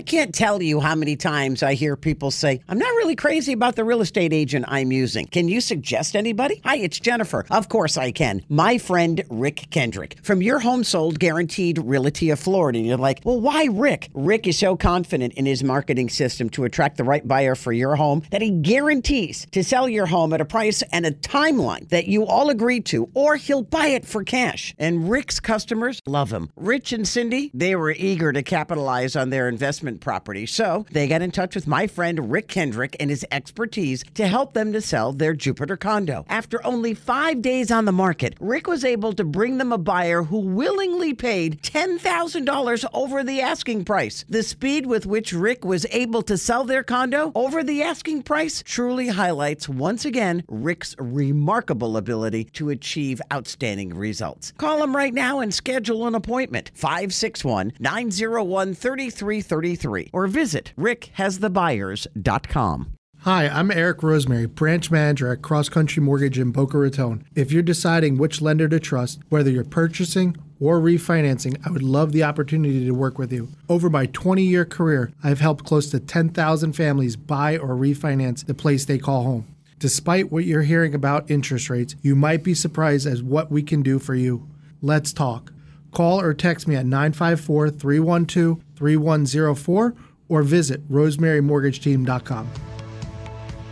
Can't 0.03 0.35
tell 0.35 0.61
you 0.61 0.79
how 0.79 0.93
many 0.93 1.15
times 1.15 1.63
I 1.63 1.73
hear 1.73 1.95
people 1.95 2.29
say, 2.29 2.61
I'm 2.69 2.77
not 2.77 2.89
really 2.89 3.15
crazy 3.15 3.53
about 3.53 3.75
the 3.75 3.83
real 3.83 4.01
estate 4.01 4.33
agent 4.33 4.65
I'm 4.67 4.91
using. 4.91 5.25
Can 5.25 5.47
you 5.47 5.61
suggest 5.61 6.15
anybody? 6.15 6.61
Hi, 6.63 6.77
it's 6.77 6.99
Jennifer. 6.99 7.45
Of 7.49 7.69
course 7.69 7.97
I 7.97 8.11
can. 8.11 8.43
My 8.49 8.77
friend 8.77 9.23
Rick 9.29 9.67
Kendrick 9.71 10.17
from 10.21 10.41
Your 10.41 10.59
Home 10.59 10.83
Sold 10.83 11.19
Guaranteed 11.19 11.79
Realty 11.79 12.29
of 12.29 12.39
Florida. 12.39 12.77
And 12.77 12.87
you're 12.87 12.97
like, 12.97 13.21
well, 13.23 13.39
why 13.39 13.69
Rick? 13.71 14.09
Rick 14.13 14.45
is 14.45 14.59
so 14.59 14.75
confident 14.75 15.33
in 15.33 15.45
his 15.45 15.63
marketing 15.63 16.09
system 16.09 16.49
to 16.51 16.65
attract 16.65 16.97
the 16.97 17.03
right 17.03 17.27
buyer 17.27 17.55
for 17.55 17.71
your 17.71 17.95
home 17.95 18.21
that 18.31 18.41
he 18.41 18.51
guarantees 18.51 19.47
to 19.51 19.63
sell 19.63 19.87
your 19.87 20.05
home 20.05 20.33
at 20.33 20.41
a 20.41 20.45
price 20.45 20.83
and 20.91 21.05
a 21.05 21.11
timeline 21.11 21.87
that 21.89 22.07
you 22.07 22.25
all 22.25 22.49
agree 22.49 22.81
to, 22.81 23.09
or 23.13 23.37
he'll 23.37 23.63
buy 23.63 23.87
it 23.87 24.05
for 24.05 24.23
cash. 24.23 24.75
And 24.77 25.09
Rick's 25.09 25.39
customers 25.39 26.01
love 26.05 26.31
him. 26.31 26.51
Rich 26.55 26.91
and 26.93 27.07
Cindy, 27.07 27.49
they 27.53 27.75
were 27.75 27.91
eager 27.91 28.33
to 28.33 28.43
capitalize 28.43 29.15
on 29.15 29.29
their 29.29 29.47
investment 29.47 29.92
property. 30.01 30.45
So 30.45 30.85
they 30.91 31.07
got 31.07 31.21
in 31.21 31.31
touch 31.31 31.55
with 31.55 31.67
my 31.67 31.87
friend 31.87 32.31
Rick 32.31 32.47
Kendrick 32.47 32.95
and 32.99 33.09
his 33.09 33.25
expertise 33.31 34.03
to 34.15 34.27
help 34.27 34.53
them 34.53 34.73
to 34.73 34.81
sell 34.81 35.13
their 35.13 35.33
Jupiter 35.33 35.77
condo. 35.77 36.25
After 36.29 36.65
only 36.65 36.93
five 36.93 37.41
days 37.41 37.71
on 37.71 37.85
the 37.85 37.91
market, 37.91 38.35
Rick 38.39 38.67
was 38.67 38.83
able 38.85 39.13
to 39.13 39.23
bring 39.23 39.57
them 39.57 39.71
a 39.71 39.77
buyer 39.77 40.23
who 40.23 40.39
willingly 40.39 41.13
paid 41.13 41.61
$10,000 41.61 42.85
over 42.93 43.23
the 43.23 43.41
asking 43.41 43.85
price. 43.85 44.25
The 44.29 44.43
speed 44.43 44.85
with 44.85 45.05
which 45.05 45.33
Rick 45.33 45.65
was 45.65 45.85
able 45.91 46.21
to 46.23 46.37
sell 46.37 46.63
their 46.63 46.83
condo 46.83 47.31
over 47.35 47.63
the 47.63 47.83
asking 47.83 48.23
price 48.23 48.63
truly 48.65 49.07
highlights 49.07 49.67
once 49.69 50.05
again 50.05 50.43
Rick's 50.47 50.95
remarkable 50.99 51.97
ability 51.97 52.45
to 52.45 52.69
achieve 52.69 53.21
outstanding 53.31 53.93
results. 53.93 54.51
Call 54.57 54.83
him 54.83 54.95
right 54.95 55.13
now 55.13 55.39
and 55.39 55.53
schedule 55.53 56.07
an 56.07 56.15
appointment 56.15 56.71
561 56.73 57.73
901 57.79 58.73
3333 58.73 59.82
or 59.85 60.27
visit 60.27 60.73
rickhasthebuyers.com. 60.77 62.93
Hi, 63.23 63.47
I'm 63.47 63.71
Eric 63.71 64.03
Rosemary, 64.03 64.47
branch 64.47 64.91
manager 64.91 65.31
at 65.31 65.41
Cross 65.41 65.69
Country 65.69 66.03
Mortgage 66.03 66.37
in 66.37 66.51
Boca 66.51 66.77
Raton. 66.77 67.23
If 67.35 67.53
you're 67.53 67.63
deciding 67.63 68.17
which 68.17 68.41
lender 68.41 68.67
to 68.67 68.81
trust, 68.81 69.21
whether 69.29 69.49
you're 69.49 69.63
purchasing 69.63 70.35
or 70.59 70.81
refinancing, 70.81 71.55
I 71.65 71.71
would 71.71 71.83
love 71.83 72.11
the 72.11 72.25
opportunity 72.25 72.85
to 72.85 72.91
work 72.91 73.17
with 73.17 73.31
you. 73.31 73.47
Over 73.69 73.89
my 73.89 74.07
20 74.07 74.43
year 74.43 74.65
career, 74.65 75.13
I've 75.23 75.39
helped 75.39 75.63
close 75.63 75.89
to 75.91 76.01
10,000 76.01 76.73
families 76.73 77.15
buy 77.15 77.57
or 77.57 77.77
refinance 77.77 78.45
the 78.45 78.53
place 78.53 78.83
they 78.83 78.97
call 78.97 79.23
home. 79.23 79.47
Despite 79.79 80.29
what 80.29 80.43
you're 80.43 80.63
hearing 80.63 80.93
about 80.93 81.31
interest 81.31 81.69
rates, 81.69 81.95
you 82.01 82.17
might 82.17 82.43
be 82.43 82.53
surprised 82.53 83.07
as 83.07 83.23
what 83.23 83.49
we 83.49 83.63
can 83.63 83.81
do 83.81 83.99
for 83.99 84.15
you. 84.15 84.49
Let's 84.81 85.13
talk. 85.13 85.53
Call 85.93 86.19
or 86.19 86.33
text 86.33 86.67
me 86.67 86.75
at 86.75 86.85
954 86.85 87.69
312 87.69 88.61
3104 88.75 89.95
or 90.29 90.43
visit 90.43 90.87
rosemarymortgageteam.com. 90.91 92.49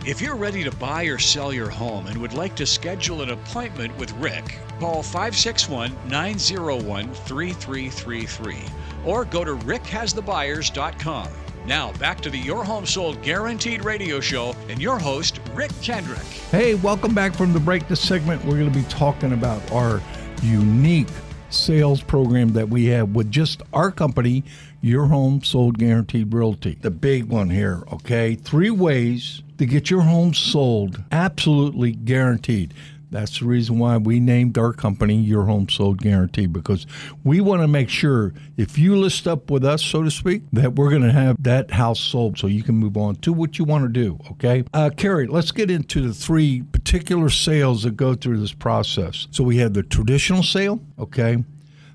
If 0.04 0.20
you're 0.20 0.34
ready 0.34 0.64
to 0.64 0.72
buy 0.72 1.04
or 1.04 1.18
sell 1.18 1.52
your 1.52 1.70
home 1.70 2.08
and 2.08 2.20
would 2.20 2.32
like 2.32 2.56
to 2.56 2.66
schedule 2.66 3.22
an 3.22 3.30
appointment 3.30 3.96
with 3.98 4.12
Rick, 4.14 4.58
call 4.80 5.02
561 5.02 5.96
901 6.08 7.14
3333 7.14 8.56
or 9.04 9.24
go 9.24 9.44
to 9.44 9.54
rickhasthebuyers.com. 9.54 11.28
Now, 11.66 11.92
back 11.92 12.20
to 12.22 12.30
the 12.30 12.38
Your 12.38 12.64
Home 12.64 12.84
Sold 12.84 13.22
Guaranteed 13.22 13.84
radio 13.84 14.18
show 14.18 14.56
and 14.68 14.82
your 14.82 14.98
host, 14.98 15.40
Rick 15.54 15.70
Kendrick. 15.80 16.18
Hey, 16.50 16.74
welcome 16.74 17.14
back 17.14 17.34
from 17.34 17.52
the 17.52 17.60
break. 17.60 17.86
This 17.86 18.00
segment, 18.00 18.44
we're 18.44 18.58
going 18.58 18.72
to 18.72 18.76
be 18.76 18.84
talking 18.86 19.32
about 19.32 19.70
our 19.70 20.02
unique 20.42 21.06
sales 21.50 22.02
program 22.02 22.52
that 22.54 22.68
we 22.68 22.86
have 22.86 23.14
with 23.14 23.30
just 23.30 23.62
our 23.72 23.92
company, 23.92 24.42
Your 24.84 25.06
Home 25.06 25.44
Sold 25.44 25.78
Guaranteed 25.78 26.34
Realty. 26.34 26.76
The 26.80 26.90
big 26.90 27.26
one 27.26 27.50
here, 27.50 27.84
okay? 27.92 28.34
Three 28.34 28.70
ways 28.70 29.44
to 29.58 29.64
get 29.64 29.90
your 29.90 30.00
home 30.00 30.34
sold 30.34 31.04
absolutely 31.12 31.92
guaranteed. 31.92 32.74
That's 33.12 33.38
the 33.38 33.44
reason 33.44 33.78
why 33.78 33.98
we 33.98 34.18
named 34.18 34.58
our 34.58 34.72
company 34.72 35.14
Your 35.14 35.44
Home 35.44 35.68
Sold 35.68 35.98
Guarantee 35.98 36.46
because 36.46 36.84
we 37.22 37.40
want 37.40 37.62
to 37.62 37.68
make 37.68 37.90
sure 37.90 38.34
if 38.56 38.76
you 38.76 38.96
list 38.96 39.28
up 39.28 39.52
with 39.52 39.64
us, 39.64 39.84
so 39.84 40.02
to 40.02 40.10
speak, 40.10 40.42
that 40.52 40.74
we're 40.74 40.90
going 40.90 41.02
to 41.02 41.12
have 41.12 41.40
that 41.40 41.70
house 41.70 42.00
sold 42.00 42.36
so 42.36 42.48
you 42.48 42.64
can 42.64 42.74
move 42.74 42.96
on 42.96 43.14
to 43.16 43.32
what 43.32 43.60
you 43.60 43.64
want 43.64 43.84
to 43.84 43.88
do. 43.88 44.18
Okay. 44.32 44.64
Uh, 44.74 44.90
Karey, 44.90 45.30
let's 45.30 45.52
get 45.52 45.70
into 45.70 46.00
the 46.00 46.14
three 46.14 46.62
particular 46.62 47.28
sales 47.28 47.84
that 47.84 47.96
go 47.96 48.14
through 48.14 48.38
this 48.38 48.54
process. 48.54 49.28
So 49.30 49.44
we 49.44 49.58
have 49.58 49.74
the 49.74 49.84
traditional 49.84 50.42
sale. 50.42 50.80
Okay. 50.98 51.44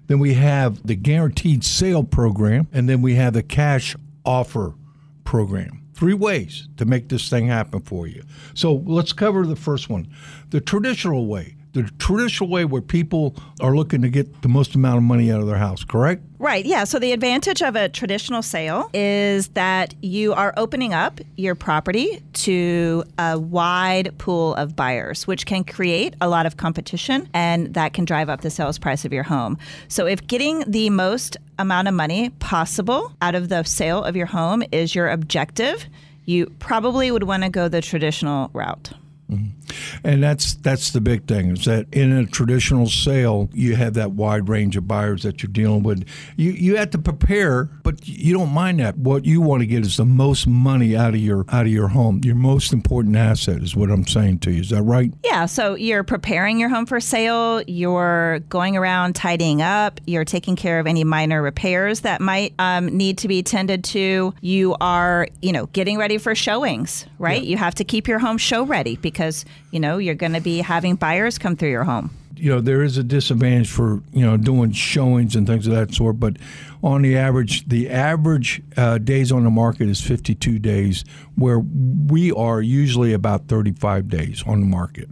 Then 0.07 0.19
we 0.19 0.35
have 0.35 0.85
the 0.87 0.95
guaranteed 0.95 1.63
sale 1.63 2.03
program, 2.03 2.67
and 2.71 2.87
then 2.87 3.01
we 3.01 3.15
have 3.15 3.33
the 3.33 3.43
cash 3.43 3.95
offer 4.25 4.73
program. 5.23 5.83
Three 5.93 6.13
ways 6.13 6.69
to 6.77 6.85
make 6.85 7.09
this 7.09 7.29
thing 7.29 7.47
happen 7.47 7.81
for 7.81 8.07
you. 8.07 8.23
So 8.53 8.83
let's 8.85 9.13
cover 9.13 9.45
the 9.45 9.55
first 9.55 9.89
one 9.89 10.07
the 10.49 10.61
traditional 10.61 11.27
way. 11.27 11.56
The 11.77 11.91
traditional 11.99 12.49
way 12.49 12.65
where 12.65 12.81
people 12.81 13.35
are 13.61 13.75
looking 13.75 14.01
to 14.01 14.09
get 14.09 14.41
the 14.41 14.47
most 14.47 14.73
amount 14.73 14.97
of 14.97 15.03
money 15.03 15.31
out 15.31 15.41
of 15.41 15.45
their 15.45 15.57
house, 15.57 15.83
correct? 15.83 16.23
Right, 16.39 16.65
yeah. 16.65 16.85
So 16.85 16.97
the 16.97 17.11
advantage 17.11 17.61
of 17.61 17.75
a 17.75 17.87
traditional 17.87 18.41
sale 18.41 18.89
is 18.95 19.49
that 19.49 19.93
you 20.01 20.33
are 20.33 20.55
opening 20.57 20.95
up 20.95 21.19
your 21.35 21.53
property 21.53 22.19
to 22.33 23.03
a 23.19 23.37
wide 23.37 24.17
pool 24.17 24.55
of 24.55 24.75
buyers, 24.75 25.27
which 25.27 25.45
can 25.45 25.63
create 25.63 26.15
a 26.19 26.27
lot 26.27 26.47
of 26.47 26.57
competition 26.57 27.29
and 27.31 27.75
that 27.75 27.93
can 27.93 28.05
drive 28.05 28.27
up 28.27 28.41
the 28.41 28.49
sales 28.49 28.79
price 28.79 29.05
of 29.05 29.13
your 29.13 29.23
home. 29.23 29.55
So 29.87 30.07
if 30.07 30.25
getting 30.25 30.63
the 30.65 30.89
most 30.89 31.37
amount 31.59 31.87
of 31.87 31.93
money 31.93 32.31
possible 32.39 33.13
out 33.21 33.35
of 33.35 33.49
the 33.49 33.61
sale 33.63 34.03
of 34.03 34.15
your 34.15 34.25
home 34.25 34.63
is 34.71 34.95
your 34.95 35.09
objective, 35.09 35.85
you 36.25 36.47
probably 36.57 37.11
would 37.11 37.23
want 37.23 37.43
to 37.43 37.49
go 37.49 37.67
the 37.67 37.81
traditional 37.81 38.49
route. 38.53 38.93
Mm-hmm. 39.31 39.56
And 40.03 40.23
that's 40.23 40.55
that's 40.55 40.91
the 40.91 41.01
big 41.01 41.27
thing 41.27 41.51
is 41.51 41.65
that 41.65 41.87
in 41.91 42.11
a 42.11 42.25
traditional 42.25 42.87
sale 42.87 43.49
you 43.53 43.75
have 43.75 43.93
that 43.95 44.11
wide 44.11 44.49
range 44.49 44.77
of 44.77 44.87
buyers 44.87 45.23
that 45.23 45.41
you're 45.43 45.51
dealing 45.51 45.83
with. 45.83 46.07
You 46.35 46.51
you 46.51 46.77
have 46.77 46.91
to 46.91 46.97
prepare, 46.97 47.65
but 47.83 48.07
you 48.07 48.33
don't 48.33 48.51
mind 48.51 48.79
that. 48.79 48.97
What 48.97 49.25
you 49.25 49.41
want 49.41 49.61
to 49.61 49.67
get 49.67 49.83
is 49.83 49.97
the 49.97 50.05
most 50.05 50.47
money 50.47 50.95
out 50.95 51.13
of 51.13 51.19
your 51.19 51.45
out 51.49 51.65
of 51.65 51.71
your 51.71 51.89
home. 51.89 52.21
Your 52.23 52.35
most 52.35 52.73
important 52.73 53.15
asset 53.15 53.61
is 53.61 53.75
what 53.75 53.89
I'm 53.89 54.05
saying 54.07 54.39
to 54.39 54.51
you. 54.51 54.61
Is 54.61 54.69
that 54.69 54.83
right? 54.83 55.13
Yeah. 55.23 55.45
So 55.45 55.75
you're 55.75 56.03
preparing 56.03 56.59
your 56.59 56.69
home 56.69 56.85
for 56.85 56.99
sale. 56.99 57.61
You're 57.63 58.39
going 58.49 58.77
around 58.77 59.15
tidying 59.15 59.61
up. 59.61 59.99
You're 60.05 60.25
taking 60.25 60.55
care 60.55 60.79
of 60.79 60.87
any 60.87 61.03
minor 61.03 61.41
repairs 61.41 62.01
that 62.01 62.21
might 62.21 62.53
um, 62.59 62.87
need 62.87 63.17
to 63.19 63.27
be 63.27 63.43
tended 63.43 63.83
to. 63.85 64.33
You 64.41 64.75
are 64.81 65.27
you 65.41 65.51
know 65.51 65.67
getting 65.67 65.97
ready 65.97 66.17
for 66.17 66.35
showings. 66.35 67.05
Right. 67.19 67.41
Yeah. 67.41 67.49
You 67.49 67.57
have 67.57 67.75
to 67.75 67.83
keep 67.83 68.07
your 68.07 68.19
home 68.19 68.37
show 68.37 68.65
ready 68.65 68.97
because 68.97 69.45
you 69.71 69.76
know 69.79 69.97
you're 69.97 70.15
going 70.15 70.33
to 70.33 70.41
be 70.41 70.59
having 70.59 70.95
buyers 70.95 71.37
come 71.37 71.55
through 71.55 71.71
your 71.71 71.83
home. 71.83 72.11
You 72.35 72.51
know 72.51 72.61
there 72.61 72.83
is 72.83 72.97
a 72.97 73.03
disadvantage 73.03 73.69
for 73.69 74.01
you 74.13 74.25
know 74.25 74.37
doing 74.37 74.71
showings 74.71 75.35
and 75.35 75.47
things 75.47 75.65
of 75.65 75.73
that 75.73 75.93
sort 75.93 76.19
but 76.19 76.37
on 76.83 77.01
the 77.01 77.17
average 77.17 77.67
the 77.67 77.89
average 77.89 78.61
uh, 78.75 78.99
days 78.99 79.31
on 79.31 79.43
the 79.43 79.49
market 79.49 79.89
is 79.89 80.01
52 80.01 80.59
days 80.59 81.03
where 81.35 81.57
we 81.57 82.31
are 82.31 82.61
usually 82.61 83.11
about 83.13 83.47
35 83.47 84.07
days 84.07 84.43
on 84.45 84.59
the 84.59 84.67
market 84.67 85.11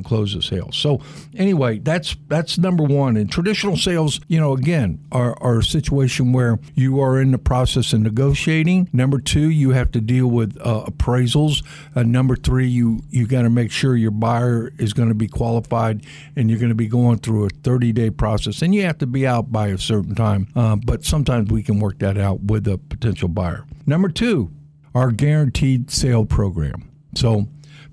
close 0.00 0.36
of 0.36 0.44
sales. 0.44 0.76
So 0.76 1.00
anyway, 1.34 1.80
that's 1.80 2.16
that's 2.28 2.56
number 2.56 2.84
one. 2.84 3.16
And 3.16 3.28
traditional 3.30 3.76
sales, 3.76 4.20
you 4.28 4.38
know, 4.38 4.52
again, 4.52 5.04
are, 5.10 5.36
are 5.42 5.58
a 5.58 5.64
situation 5.64 6.32
where 6.32 6.60
you 6.74 7.00
are 7.00 7.20
in 7.20 7.32
the 7.32 7.38
process 7.38 7.92
of 7.92 8.00
negotiating. 8.00 8.88
Number 8.92 9.18
two, 9.18 9.50
you 9.50 9.70
have 9.70 9.90
to 9.92 10.00
deal 10.00 10.28
with 10.28 10.56
uh, 10.60 10.84
appraisals. 10.86 11.64
Uh, 11.96 12.04
number 12.04 12.36
three, 12.36 12.68
you 12.68 13.00
you 13.10 13.26
got 13.26 13.42
to 13.42 13.50
make 13.50 13.72
sure 13.72 13.96
your 13.96 14.12
buyer 14.12 14.72
is 14.78 14.92
going 14.92 15.08
to 15.08 15.14
be 15.14 15.28
qualified, 15.28 16.06
and 16.36 16.48
you're 16.48 16.60
going 16.60 16.68
to 16.68 16.76
be 16.76 16.88
going 16.88 17.18
through 17.18 17.46
a 17.46 17.48
30 17.48 17.92
day 17.92 18.10
process, 18.10 18.62
and 18.62 18.74
you 18.74 18.82
have 18.82 18.98
to 18.98 19.06
be 19.06 19.26
out 19.26 19.50
by 19.50 19.68
a 19.68 19.78
certain 19.78 20.14
time. 20.14 20.46
Uh, 20.54 20.76
but 20.76 21.04
sometimes 21.04 21.50
we 21.50 21.62
can 21.62 21.80
work 21.80 21.98
that 21.98 22.16
out 22.16 22.40
with 22.44 22.68
a 22.68 22.78
potential 22.78 23.28
buyer. 23.28 23.64
Number 23.86 24.08
two, 24.08 24.50
our 24.94 25.10
guaranteed 25.10 25.90
sale 25.90 26.24
program. 26.24 26.90
So 27.14 27.48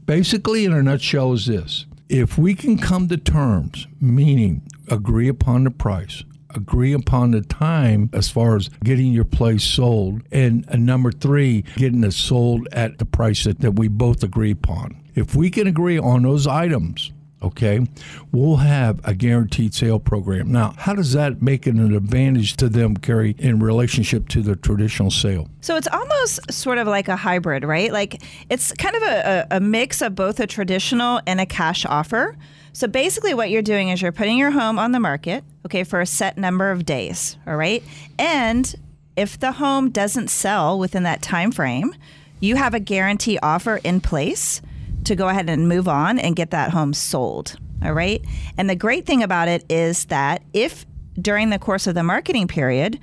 basically, 0.06 0.65
in 0.65 0.74
a 0.74 0.84
nutshell, 0.84 1.34
is 1.34 1.46
this 1.46 1.86
if 2.10 2.39
we 2.39 2.56
can 2.56 2.78
come 2.78 3.08
to 3.08 3.18
terms, 3.18 3.88
meaning 4.01 4.63
agree 4.89 5.28
upon 5.28 5.63
the 5.63 5.72
price, 5.72 6.24
agree 6.50 6.92
upon 6.92 7.32
the 7.32 7.42
time 7.42 8.10
as 8.12 8.30
far 8.30 8.56
as 8.56 8.70
getting 8.84 9.13
your 9.13 9.24
place 9.24 9.63
sold, 9.63 10.24
and 10.32 10.68
uh, 10.70 10.75
number 10.75 11.12
three, 11.12 11.62
getting 11.75 12.04
it 12.04 12.13
sold 12.13 12.68
at 12.72 12.98
the 12.98 13.06
price 13.06 13.44
that, 13.44 13.60
that 13.60 13.74
we 13.74 13.88
both 13.88 14.24
agree 14.24 14.51
upon. 14.51 15.00
If 15.13 15.36
we 15.36 15.51
can 15.51 15.68
agree 15.68 16.00
on 16.00 16.24
those 16.24 16.48
items, 16.48 17.12
okay, 17.41 17.86
we'll 18.31 18.58
have 18.58 19.00
a 19.05 19.13
guaranteed 19.13 19.74
sale 19.74 20.00
program. 20.00 20.51
Now, 20.51 20.74
how 20.77 20.93
does 20.93 21.13
that 21.13 21.41
make 21.41 21.67
it 21.67 21.75
an 21.75 21.96
advantage 21.96 22.58
to 22.58 22.69
them, 22.69 22.98
Karey, 22.98 23.39
in 23.39 23.60
relationship 23.60 24.27
to 24.29 24.41
the 24.41 24.55
traditional 24.55 25.12
sale? 25.12 25.50
So 25.62 25.75
it's 25.75 25.88
almost 25.88 26.51
sort 26.51 26.77
of 26.77 26.88
like 26.88 27.08
a 27.08 27.15
hybrid, 27.15 27.63
right? 27.63 27.91
Like 27.91 28.22
it's 28.50 28.72
kind 28.74 28.96
of 28.96 29.03
a, 29.03 29.48
a 29.51 29.60
mix 29.60 30.01
of 30.01 30.15
both 30.15 30.39
a 30.39 30.48
traditional 30.48 31.22
and 31.25 31.39
a 31.39 31.46
cash 31.46 31.86
offer. 31.86 32.36
So 32.74 32.88
basically, 32.88 33.34
what 33.34 33.50
you're 33.50 33.62
doing 33.62 33.89
is 33.89 34.01
you're 34.01 34.12
putting 34.12 34.38
your 34.38 34.51
home 34.51 34.77
on 34.77 34.91
the 34.91 35.00
market, 35.00 35.43
okay, 35.65 35.84
for 35.84 36.01
a 36.01 36.05
set 36.05 36.38
number 36.38 36.72
of 36.72 36.86
days, 36.86 37.38
all 37.48 37.55
right? 37.55 37.84
And 38.17 38.74
if 39.15 39.39
the 39.39 39.53
home 39.53 39.89
doesn't 39.89 40.29
sell 40.29 40.77
within 40.77 41.03
that 41.03 41.22
time 41.22 41.51
frame, 41.51 41.93
you 42.39 42.55
have 42.55 42.74
a 42.74 42.79
guarantee 42.79 43.38
offer 43.39 43.81
in 43.84 44.00
place 44.00 44.62
to 45.06 45.15
go 45.15 45.27
ahead 45.29 45.50
and 45.50 45.68
move 45.68 45.88
on 45.88 46.20
and 46.20 46.36
get 46.36 46.51
that 46.51 46.72
home 46.72 46.94
sold. 46.94 47.58
All 47.84 47.94
right. 47.94 48.24
And 48.58 48.70
the 48.70 48.75
great 48.75 49.06
thing 49.06 49.24
about 49.24 49.48
it 49.48 49.65
is 49.70 50.06
that 50.06 50.44
if 50.53 50.86
during 51.20 51.50
the 51.50 51.60
course 51.60 51.88
of 51.88 51.96
the 51.96 52.03
marketing 52.03 52.48
period, 52.48 53.00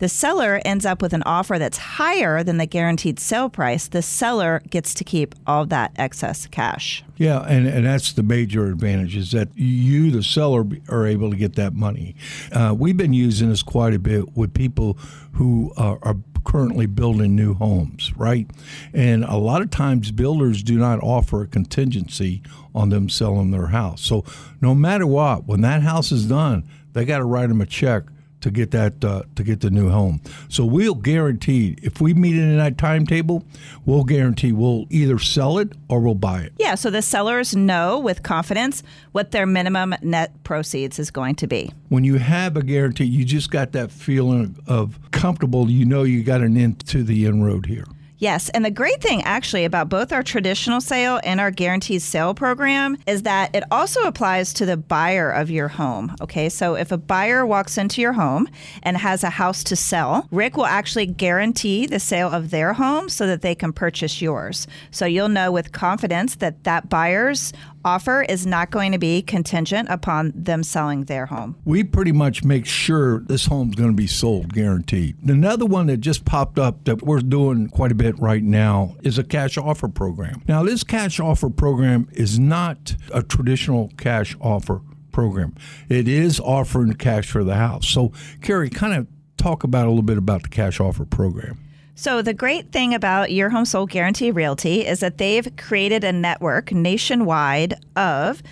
the 0.00 0.08
seller 0.08 0.62
ends 0.64 0.86
up 0.86 1.02
with 1.02 1.12
an 1.12 1.22
offer 1.24 1.58
that's 1.58 1.76
higher 1.76 2.42
than 2.42 2.56
the 2.56 2.66
guaranteed 2.66 3.20
sale 3.20 3.50
price, 3.50 3.86
the 3.86 4.00
seller 4.00 4.62
gets 4.70 4.94
to 4.94 5.04
keep 5.04 5.34
all 5.46 5.66
that 5.66 5.92
excess 5.96 6.46
cash. 6.46 7.04
Yeah, 7.18 7.42
and, 7.42 7.66
and 7.66 7.84
that's 7.84 8.14
the 8.14 8.22
major 8.22 8.66
advantage 8.66 9.14
is 9.14 9.32
that 9.32 9.48
you, 9.54 10.10
the 10.10 10.22
seller, 10.22 10.64
are 10.88 11.06
able 11.06 11.30
to 11.30 11.36
get 11.36 11.54
that 11.56 11.74
money. 11.74 12.16
Uh, 12.50 12.74
we've 12.76 12.96
been 12.96 13.12
using 13.12 13.50
this 13.50 13.62
quite 13.62 13.92
a 13.92 13.98
bit 13.98 14.34
with 14.34 14.54
people 14.54 14.94
who 15.32 15.70
are, 15.76 15.98
are 16.00 16.16
currently 16.44 16.86
building 16.86 17.34
new 17.36 17.54
homes, 17.54 18.12
right? 18.16 18.48
And 18.92 19.24
a 19.24 19.36
lot 19.36 19.62
of 19.62 19.70
times 19.70 20.10
builders 20.10 20.62
do 20.62 20.78
not 20.78 21.02
offer 21.02 21.42
a 21.42 21.46
contingency 21.46 22.42
on 22.74 22.90
them 22.90 23.08
selling 23.08 23.50
their 23.50 23.68
house. 23.68 24.02
So 24.02 24.24
no 24.60 24.74
matter 24.74 25.06
what, 25.06 25.46
when 25.46 25.60
that 25.62 25.82
house 25.82 26.12
is 26.12 26.26
done, 26.26 26.64
they 26.92 27.04
got 27.04 27.18
to 27.18 27.24
write 27.24 27.48
them 27.48 27.60
a 27.60 27.66
check 27.66 28.04
to 28.40 28.50
get 28.50 28.70
that 28.70 29.04
uh, 29.04 29.22
to 29.36 29.42
get 29.42 29.60
the 29.60 29.70
new 29.70 29.90
home. 29.90 30.20
So 30.48 30.64
we'll 30.64 30.94
guarantee 30.94 31.76
if 31.82 32.00
we 32.00 32.14
meet 32.14 32.36
in 32.36 32.56
that 32.56 32.78
timetable, 32.78 33.44
we'll 33.84 34.04
guarantee 34.04 34.52
we'll 34.52 34.86
either 34.90 35.18
sell 35.18 35.58
it 35.58 35.72
or 35.88 36.00
we'll 36.00 36.14
buy 36.14 36.42
it. 36.42 36.52
Yeah, 36.58 36.74
so 36.74 36.90
the 36.90 37.02
sellers 37.02 37.54
know 37.54 37.98
with 37.98 38.22
confidence 38.22 38.82
what 39.12 39.30
their 39.32 39.46
minimum 39.46 39.94
net 40.02 40.42
proceeds 40.44 40.98
is 40.98 41.10
going 41.10 41.34
to 41.36 41.46
be. 41.46 41.72
When 41.88 42.04
you 42.04 42.16
have 42.16 42.56
a 42.56 42.62
guarantee, 42.62 43.04
you 43.04 43.24
just 43.24 43.50
got 43.50 43.72
that 43.72 43.90
feeling 43.90 44.56
of 44.66 44.98
comfortable. 45.10 45.70
You 45.70 45.84
know 45.84 46.02
you 46.02 46.22
got 46.22 46.40
an 46.40 46.56
end 46.56 46.86
to 46.86 47.02
the 47.02 47.26
inroad 47.26 47.66
here. 47.66 47.84
Yes, 48.20 48.50
and 48.50 48.62
the 48.62 48.70
great 48.70 49.00
thing 49.00 49.22
actually 49.22 49.64
about 49.64 49.88
both 49.88 50.12
our 50.12 50.22
traditional 50.22 50.82
sale 50.82 51.20
and 51.24 51.40
our 51.40 51.50
guaranteed 51.50 52.02
sale 52.02 52.34
program 52.34 52.98
is 53.06 53.22
that 53.22 53.56
it 53.56 53.64
also 53.70 54.02
applies 54.02 54.52
to 54.54 54.66
the 54.66 54.76
buyer 54.76 55.30
of 55.30 55.50
your 55.50 55.68
home. 55.68 56.14
Okay, 56.20 56.50
so 56.50 56.74
if 56.74 56.92
a 56.92 56.98
buyer 56.98 57.46
walks 57.46 57.78
into 57.78 58.02
your 58.02 58.12
home 58.12 58.46
and 58.82 58.98
has 58.98 59.24
a 59.24 59.30
house 59.30 59.64
to 59.64 59.74
sell, 59.74 60.28
Rick 60.30 60.58
will 60.58 60.66
actually 60.66 61.06
guarantee 61.06 61.86
the 61.86 61.98
sale 61.98 62.28
of 62.28 62.50
their 62.50 62.74
home 62.74 63.08
so 63.08 63.26
that 63.26 63.40
they 63.40 63.54
can 63.54 63.72
purchase 63.72 64.20
yours. 64.20 64.66
So 64.90 65.06
you'll 65.06 65.30
know 65.30 65.50
with 65.50 65.72
confidence 65.72 66.34
that 66.36 66.64
that 66.64 66.90
buyer's 66.90 67.54
offer 67.84 68.22
is 68.22 68.46
not 68.46 68.70
going 68.70 68.92
to 68.92 68.98
be 68.98 69.22
contingent 69.22 69.88
upon 69.88 70.32
them 70.34 70.62
selling 70.62 71.04
their 71.04 71.26
home. 71.26 71.56
We 71.64 71.84
pretty 71.84 72.12
much 72.12 72.44
make 72.44 72.66
sure 72.66 73.20
this 73.20 73.46
home's 73.46 73.74
going 73.74 73.90
to 73.90 73.96
be 73.96 74.06
sold, 74.06 74.52
guaranteed. 74.52 75.16
Another 75.24 75.66
one 75.66 75.86
that 75.86 75.98
just 75.98 76.24
popped 76.24 76.58
up 76.58 76.84
that 76.84 77.02
we're 77.02 77.20
doing 77.20 77.68
quite 77.68 77.92
a 77.92 77.94
bit 77.94 78.18
right 78.18 78.42
now 78.42 78.96
is 79.02 79.18
a 79.18 79.24
cash 79.24 79.56
offer 79.56 79.88
program. 79.88 80.42
Now, 80.46 80.62
this 80.62 80.84
cash 80.84 81.20
offer 81.20 81.50
program 81.50 82.08
is 82.12 82.38
not 82.38 82.96
a 83.12 83.22
traditional 83.22 83.90
cash 83.96 84.36
offer 84.40 84.80
program. 85.12 85.54
It 85.88 86.08
is 86.08 86.40
offering 86.40 86.92
cash 86.94 87.30
for 87.30 87.44
the 87.44 87.56
house. 87.56 87.88
So, 87.88 88.10
Karey, 88.40 88.72
kind 88.72 88.94
of 88.94 89.06
talk 89.36 89.64
about 89.64 89.86
a 89.86 89.88
little 89.88 90.02
bit 90.02 90.18
about 90.18 90.42
the 90.42 90.48
cash 90.48 90.80
offer 90.80 91.04
program. 91.04 91.58
So, 92.00 92.22
the 92.22 92.32
great 92.32 92.72
thing 92.72 92.94
about 92.94 93.30
Your 93.30 93.50
Home 93.50 93.66
Sold 93.66 93.90
Guarantee 93.90 94.30
Realty 94.30 94.86
is 94.86 95.00
that 95.00 95.18
they've 95.18 95.46
created 95.58 96.02
a 96.02 96.12
network 96.12 96.72
nationwide 96.72 97.74
of 97.94 98.42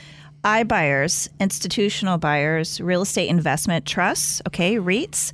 iBuyers, 0.44 1.30
institutional 1.40 2.18
buyers, 2.18 2.78
real 2.78 3.00
estate 3.00 3.30
investment 3.30 3.86
trusts, 3.86 4.42
okay, 4.46 4.76
REITs, 4.76 5.32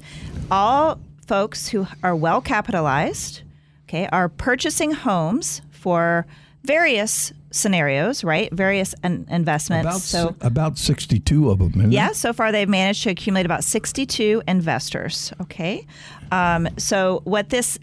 all 0.48 1.00
folks 1.26 1.66
who 1.66 1.88
are 2.04 2.14
well 2.14 2.40
capitalized, 2.40 3.42
okay, 3.88 4.08
are 4.12 4.28
purchasing 4.28 4.92
homes 4.92 5.60
for 5.72 6.24
various 6.62 7.32
scenarios, 7.50 8.22
right? 8.22 8.48
Various 8.52 8.94
in- 9.02 9.26
investments. 9.28 9.88
About, 9.88 10.00
so 10.00 10.36
about 10.40 10.78
62 10.78 11.50
of 11.50 11.58
them. 11.58 11.90
Yeah, 11.90 12.10
it? 12.10 12.14
so 12.14 12.32
far 12.32 12.52
they've 12.52 12.68
managed 12.68 13.02
to 13.02 13.10
accumulate 13.10 13.44
about 13.44 13.64
62 13.64 14.40
investors. 14.46 15.32
Okay, 15.40 15.84
um, 16.30 16.68
so 16.76 17.20
what 17.24 17.48
this 17.48 17.76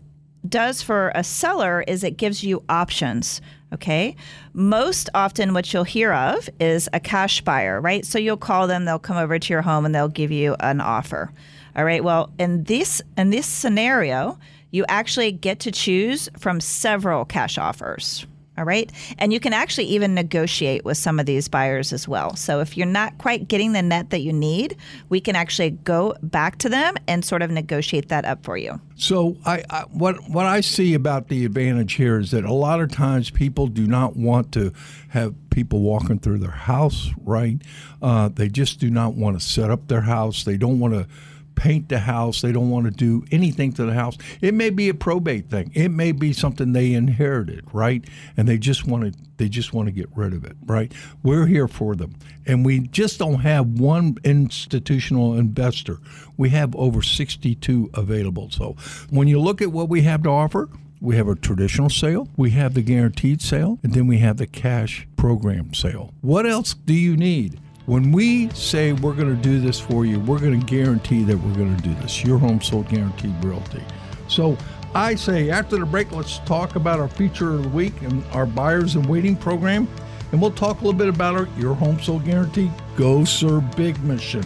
does 0.51 0.81
for 0.81 1.11
a 1.15 1.23
seller 1.23 1.83
is 1.87 2.03
it 2.03 2.17
gives 2.17 2.43
you 2.43 2.63
options. 2.69 3.41
Okay. 3.73 4.15
Most 4.53 5.09
often, 5.13 5.53
what 5.53 5.73
you'll 5.73 5.85
hear 5.85 6.13
of 6.13 6.49
is 6.59 6.89
a 6.91 6.99
cash 6.99 7.41
buyer, 7.41 7.79
right? 7.79 8.05
So 8.05 8.19
you'll 8.19 8.37
call 8.37 8.67
them, 8.67 8.85
they'll 8.85 8.99
come 8.99 9.17
over 9.17 9.39
to 9.39 9.53
your 9.53 9.61
home 9.61 9.85
and 9.85 9.95
they'll 9.95 10.09
give 10.09 10.31
you 10.31 10.55
an 10.59 10.81
offer. 10.81 11.31
All 11.75 11.85
right. 11.85 12.03
Well, 12.03 12.31
in 12.37 12.65
this 12.65 13.01
in 13.17 13.29
this 13.29 13.45
scenario, 13.45 14.37
you 14.71 14.85
actually 14.87 15.31
get 15.31 15.59
to 15.61 15.71
choose 15.71 16.29
from 16.37 16.59
several 16.59 17.23
cash 17.25 17.57
offers. 17.57 18.25
All 18.57 18.65
right. 18.65 18.91
And 19.17 19.31
you 19.31 19.39
can 19.39 19.53
actually 19.53 19.85
even 19.85 20.13
negotiate 20.13 20.83
with 20.83 20.97
some 20.97 21.19
of 21.19 21.25
these 21.25 21.47
buyers 21.47 21.93
as 21.93 22.05
well. 22.05 22.35
So 22.35 22.59
if 22.59 22.75
you're 22.75 22.85
not 22.85 23.17
quite 23.17 23.47
getting 23.47 23.71
the 23.71 23.81
net 23.81 24.09
that 24.09 24.19
you 24.19 24.33
need, 24.33 24.75
we 25.07 25.21
can 25.21 25.37
actually 25.37 25.71
go 25.71 26.15
back 26.21 26.57
to 26.59 26.69
them 26.69 26.95
and 27.07 27.23
sort 27.23 27.41
of 27.41 27.49
negotiate 27.49 28.09
that 28.09 28.25
up 28.25 28.43
for 28.43 28.57
you. 28.57 28.81
So 28.95 29.37
I, 29.45 29.63
I, 29.69 29.81
what 29.83 30.29
what 30.29 30.45
I 30.45 30.59
see 30.61 30.93
about 30.93 31.29
the 31.29 31.45
advantage 31.45 31.93
here 31.93 32.19
is 32.19 32.31
that 32.31 32.43
a 32.43 32.53
lot 32.53 32.81
of 32.81 32.91
times 32.91 33.29
people 33.29 33.67
do 33.67 33.87
not 33.87 34.17
want 34.17 34.51
to 34.51 34.73
have 35.09 35.33
people 35.49 35.79
walking 35.79 36.19
through 36.19 36.39
their 36.39 36.51
house, 36.51 37.09
right? 37.23 37.57
Uh, 38.01 38.29
they 38.29 38.49
just 38.49 38.79
do 38.79 38.89
not 38.89 39.13
want 39.13 39.39
to 39.39 39.45
set 39.45 39.71
up 39.71 39.87
their 39.87 40.01
house. 40.01 40.43
They 40.43 40.57
don't 40.57 40.79
want 40.79 40.93
to 40.93 41.07
paint 41.55 41.89
the 41.89 41.99
house. 41.99 42.41
They 42.41 42.51
don't 42.51 42.69
want 42.69 42.85
to 42.85 42.91
do 42.91 43.23
anything 43.31 43.73
to 43.73 43.85
the 43.85 43.93
house. 43.93 44.17
It 44.41 44.53
may 44.53 44.69
be 44.69 44.89
a 44.89 44.93
probate 44.93 45.49
thing. 45.49 45.71
It 45.73 45.89
may 45.89 46.11
be 46.11 46.33
something 46.33 46.73
they 46.73 46.93
inherited, 46.93 47.65
right? 47.73 48.03
And 48.37 48.47
they 48.47 48.57
just 48.57 48.87
want 48.87 49.13
to 49.13 49.19
they 49.37 49.49
just 49.49 49.73
want 49.73 49.87
to 49.87 49.91
get 49.91 50.07
rid 50.15 50.33
of 50.33 50.45
it, 50.45 50.55
right? 50.67 50.93
We're 51.23 51.47
here 51.47 51.67
for 51.67 51.95
them. 51.95 52.13
And 52.45 52.63
we 52.63 52.81
just 52.81 53.17
don't 53.17 53.39
have 53.39 53.65
one 53.65 54.17
institutional 54.23 55.35
investor. 55.35 55.97
We 56.37 56.49
have 56.49 56.75
over 56.75 57.01
62 57.01 57.89
available. 57.95 58.51
So 58.51 58.75
when 59.09 59.27
you 59.27 59.39
look 59.39 59.59
at 59.63 59.71
what 59.71 59.89
we 59.89 60.03
have 60.03 60.21
to 60.23 60.29
offer, 60.29 60.69
we 60.99 61.15
have 61.15 61.27
a 61.27 61.33
traditional 61.33 61.89
sale, 61.89 62.29
we 62.37 62.51
have 62.51 62.75
the 62.75 62.83
guaranteed 62.83 63.41
sale, 63.41 63.79
and 63.81 63.95
then 63.95 64.05
we 64.05 64.19
have 64.19 64.37
the 64.37 64.45
cash 64.45 65.07
program 65.17 65.73
sale. 65.73 66.13
What 66.21 66.45
else 66.45 66.75
do 66.75 66.93
you 66.93 67.17
need? 67.17 67.59
When 67.91 68.13
we 68.13 68.47
say 68.51 68.93
we're 68.93 69.15
going 69.15 69.35
to 69.35 69.41
do 69.41 69.59
this 69.59 69.77
for 69.77 70.05
you, 70.05 70.21
we're 70.21 70.39
going 70.39 70.57
to 70.57 70.65
guarantee 70.65 71.25
that 71.25 71.35
we're 71.35 71.55
going 71.55 71.75
to 71.75 71.83
do 71.83 71.93
this. 71.95 72.23
Your 72.23 72.37
home 72.37 72.61
sold 72.61 72.87
guaranteed 72.87 73.35
realty. 73.43 73.83
So 74.29 74.57
I 74.95 75.15
say 75.15 75.49
after 75.49 75.77
the 75.77 75.85
break, 75.85 76.09
let's 76.13 76.39
talk 76.39 76.77
about 76.77 77.01
our 77.01 77.09
feature 77.09 77.51
of 77.51 77.63
the 77.63 77.67
week 77.67 78.01
and 78.01 78.23
our 78.31 78.45
buyers 78.45 78.95
and 78.95 79.05
waiting 79.07 79.35
program. 79.35 79.89
And 80.31 80.41
we'll 80.41 80.51
talk 80.51 80.79
a 80.79 80.85
little 80.85 80.97
bit 80.97 81.09
about 81.09 81.35
our 81.35 81.49
Your 81.57 81.75
Home 81.75 81.99
Sold 81.99 82.23
Guarantee 82.23 82.71
Go 82.95 83.25
Serve 83.25 83.69
Big 83.75 84.01
mission. 84.05 84.45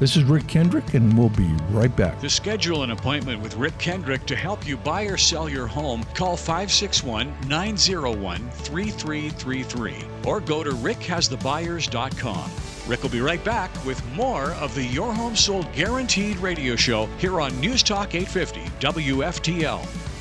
This 0.00 0.16
is 0.16 0.24
Rick 0.24 0.46
Kendrick, 0.46 0.94
and 0.94 1.18
we'll 1.18 1.28
be 1.28 1.54
right 1.68 1.94
back. 1.94 2.18
To 2.20 2.30
schedule 2.30 2.82
an 2.82 2.92
appointment 2.92 3.42
with 3.42 3.56
Rick 3.56 3.76
Kendrick 3.76 4.24
to 4.24 4.34
help 4.34 4.66
you 4.66 4.78
buy 4.78 5.02
or 5.02 5.18
sell 5.18 5.50
your 5.50 5.66
home, 5.66 6.02
call 6.14 6.34
561 6.34 7.30
901 7.46 8.50
3333 8.50 9.96
or 10.24 10.40
go 10.40 10.64
to 10.64 10.70
rickhasthebuyers.com. 10.70 12.50
Rick 12.86 13.02
will 13.02 13.10
be 13.10 13.20
right 13.20 13.42
back 13.42 13.70
with 13.84 14.04
more 14.12 14.52
of 14.52 14.74
the 14.74 14.84
Your 14.84 15.12
Home 15.12 15.34
Sold 15.34 15.72
Guaranteed 15.72 16.36
radio 16.38 16.76
show 16.76 17.06
here 17.18 17.40
on 17.40 17.58
News 17.60 17.82
Talk 17.82 18.14
850 18.14 18.60
WFTL. 18.78 20.15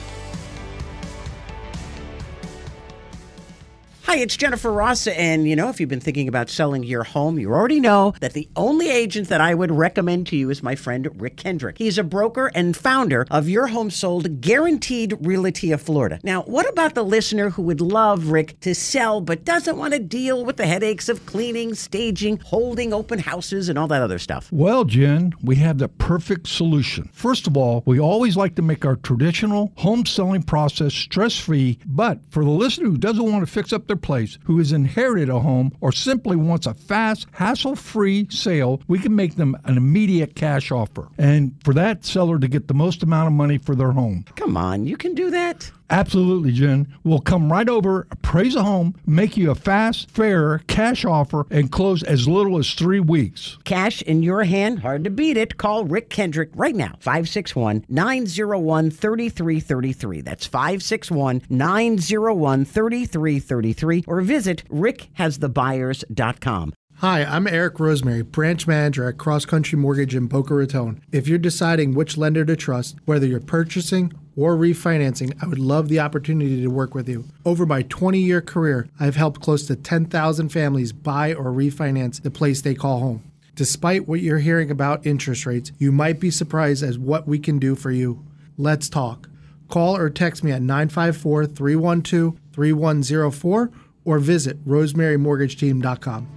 Hi, 4.06 4.18
it's 4.18 4.38
Jennifer 4.38 4.72
Ross. 4.72 5.08
And 5.08 5.48
you 5.50 5.56
know, 5.56 5.70
if 5.70 5.80
you've 5.80 5.90
been 5.90 6.00
thinking 6.00 6.28
about 6.28 6.48
selling 6.48 6.84
your 6.84 7.04
home, 7.04 7.40
you 7.40 7.52
already 7.52 7.80
know 7.80 8.14
that 8.20 8.34
the 8.34 8.48
only 8.56 8.92
agent 8.92 9.30
that 9.30 9.42
I 9.42 9.56
would 9.56 9.72
recommend 9.72 10.28
to 10.28 10.36
you 10.36 10.52
is 10.52 10.62
my 10.62 10.76
friend 10.76 11.10
Rick 11.20 11.38
Kendrick. 11.38 11.80
He's 11.80 11.98
a 11.98 12.04
broker 12.04 12.52
and 12.54 12.78
founder 12.78 13.26
of 13.32 13.50
Your 13.50 13.66
Home 13.66 13.90
Sold 13.90 14.42
Guaranteed 14.42 15.18
Realty 15.22 15.72
of 15.72 15.82
Florida. 15.82 16.20
Now, 16.22 16.44
what 16.44 16.70
about 16.70 16.94
the 16.94 17.02
listener 17.02 17.50
who 17.50 17.64
would 17.64 17.82
love 17.82 18.28
Rick 18.30 18.60
to 18.60 18.76
sell 18.76 19.22
but 19.22 19.44
doesn't 19.44 19.76
want 19.76 19.96
to 19.96 20.00
deal 20.00 20.46
with 20.46 20.58
the 20.58 20.68
headaches 20.68 21.10
of 21.10 21.26
cleaning, 21.26 21.74
staging, 21.74 22.38
holding 22.38 22.94
open 22.94 23.18
houses, 23.18 23.70
and 23.70 23.80
all 23.80 23.88
that 23.88 24.04
other 24.04 24.20
stuff? 24.20 24.52
Well, 24.52 24.86
Jen, 24.86 25.34
we 25.42 25.56
have 25.56 25.80
the 25.80 25.88
perfect 25.90 26.48
solution. 26.48 27.10
First 27.12 27.48
of 27.48 27.58
all, 27.58 27.82
we 27.88 28.00
always 28.00 28.38
like 28.38 28.54
to 28.58 28.62
make 28.62 28.86
our 28.86 28.98
traditional 28.98 29.74
home 29.78 30.06
selling 30.06 30.44
process 30.44 30.94
stress 30.94 31.40
free, 31.40 31.80
but 31.88 32.20
for 32.30 32.44
the 32.44 32.52
listener 32.52 32.90
who 32.90 32.98
doesn't 32.98 33.32
want 33.32 33.44
to 33.44 33.52
fix 33.52 33.74
up 33.74 33.88
their 33.88 33.95
place, 33.98 34.38
who 34.44 34.58
has 34.58 34.72
inherited 34.72 35.30
a 35.30 35.40
home, 35.40 35.72
or 35.82 35.92
simply 35.92 36.36
wants 36.36 36.68
a 36.68 36.74
fast, 36.74 37.28
hassle 37.32 37.76
free 37.76 38.28
sale, 38.30 38.82
we 38.88 39.00
can 39.00 39.16
make 39.16 39.36
them 39.36 39.58
an 39.66 39.78
immediate 39.78 40.36
cash 40.36 40.72
offer. 40.72 41.08
And 41.18 41.56
for 41.64 41.74
that 41.74 42.06
seller 42.06 42.40
to 42.40 42.48
get 42.48 42.68
the 42.68 42.74
most 42.74 43.04
amount 43.04 43.28
of 43.28 43.34
money 43.34 43.58
for 43.58 43.76
their 43.76 43.92
home. 43.92 44.26
Come 44.36 44.58
on, 44.58 44.86
you 44.86 44.98
can 44.98 45.16
do 45.16 45.30
that. 45.32 45.72
Absolutely, 45.90 46.52
Jen. 46.52 46.88
We'll 47.04 47.20
come 47.20 47.52
right 47.52 47.70
over, 47.70 48.08
appraise 48.10 48.56
a 48.56 48.64
home, 48.64 48.96
make 49.06 49.38
you 49.38 49.52
a 49.52 49.56
fast, 49.56 50.10
fair 50.10 50.60
cash 50.68 51.06
offer, 51.06 51.46
and 51.52 51.72
close 51.72 52.02
as 52.04 52.28
little 52.28 52.58
as 52.58 52.74
three 52.74 53.00
weeks. 53.00 53.58
Cash 53.66 54.02
in 54.02 54.24
your 54.24 54.44
hand, 54.44 54.80
hard 54.80 55.04
to 55.04 55.10
beat 55.10 55.38
it. 55.38 55.58
Call 55.58 55.86
Rick 55.86 56.10
Kendrick 56.10 56.50
right 56.56 56.76
now, 56.76 56.96
561 57.00 57.86
901 57.88 58.92
3333. 58.92 60.22
That's 60.22 60.46
561 60.46 61.44
901 61.50 62.66
3333. 62.66 64.04
Or 64.08 64.22
visit 64.22 64.64
rickhasthebuyers.com. 64.70 66.74
Hi, 67.00 67.26
I'm 67.26 67.46
Eric 67.46 67.82
Rosemary, 67.82 68.22
branch 68.22 68.68
manager 68.68 69.10
at 69.10 69.18
Cross 69.18 69.48
Country 69.48 69.78
Mortgage 69.78 70.16
in 70.16 70.28
Boca 70.28 70.56
Raton. 70.56 71.02
If 71.12 71.28
you're 71.28 71.38
deciding 71.38 71.94
which 71.94 72.16
lender 72.16 72.46
to 72.46 72.56
trust, 72.56 72.96
whether 73.04 73.28
you're 73.28 73.42
purchasing 73.42 74.14
or 74.38 74.56
refinancing, 74.56 75.38
I 75.42 75.48
would 75.48 75.60
love 75.60 75.88
the 75.88 76.00
opportunity 76.00 76.62
to 76.62 76.68
work 76.68 76.94
with 76.94 77.08
you. 77.08 77.26
Over 77.46 77.66
my 77.66 77.84
20 77.84 78.20
year 78.20 78.42
career, 78.42 78.88
I've 79.00 79.16
helped 79.16 79.42
close 79.42 79.66
to 79.68 79.76
10,000 79.76 80.50
families 80.50 80.92
buy 80.92 81.34
or 81.34 81.46
refinance 81.46 82.22
the 82.22 82.32
place 82.32 82.62
they 82.62 82.76
call 82.76 83.00
home. 83.00 83.32
Despite 83.56 84.08
what 84.08 84.20
you're 84.20 84.40
hearing 84.40 84.70
about 84.70 85.06
interest 85.06 85.46
rates, 85.46 85.72
you 85.78 85.92
might 85.92 86.20
be 86.20 86.30
surprised 86.30 86.84
as 86.84 87.00
what 87.00 87.28
we 87.28 87.40
can 87.40 87.58
do 87.58 87.76
for 87.76 87.92
you. 87.92 88.22
Let's 88.58 88.90
talk. 88.90 89.30
Call 89.70 89.96
or 89.96 90.10
text 90.10 90.44
me 90.44 90.52
at 90.52 90.62
954 90.62 91.46
312 91.46 92.38
3104 92.52 93.72
or 94.04 94.20
visit 94.20 94.64
rosemarymortgageteam.com. 94.66 96.28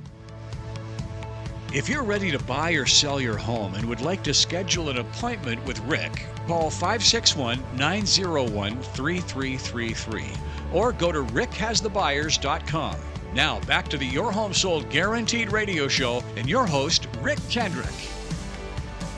If 1.75 1.89
you're 1.89 2.03
ready 2.03 2.31
to 2.31 2.39
buy 2.39 2.73
or 2.73 2.87
sell 2.87 3.21
your 3.21 3.37
home 3.37 3.75
and 3.75 3.87
would 3.89 4.01
like 4.01 4.23
to 4.25 4.33
schedule 4.33 4.89
an 4.89 4.97
appointment 4.99 5.65
with 5.67 5.79
Rick, 5.81 6.25
call 6.49 6.71
561 6.71 7.63
901 7.77 8.83
3333 8.83 10.25
or 10.73 10.93
go 10.93 11.13
to 11.13 11.23
rickhasthebuyers.com. 11.23 12.97
Now, 13.35 13.61
back 13.61 13.89
to 13.89 13.99
the 13.99 14.07
Your 14.07 14.33
Home 14.33 14.55
Sold 14.55 14.89
Guaranteed 14.89 15.53
radio 15.53 15.87
show 15.87 16.25
and 16.37 16.49
your 16.49 16.67
host, 16.67 17.07
Rick 17.21 17.39
Kendrick. 17.51 17.87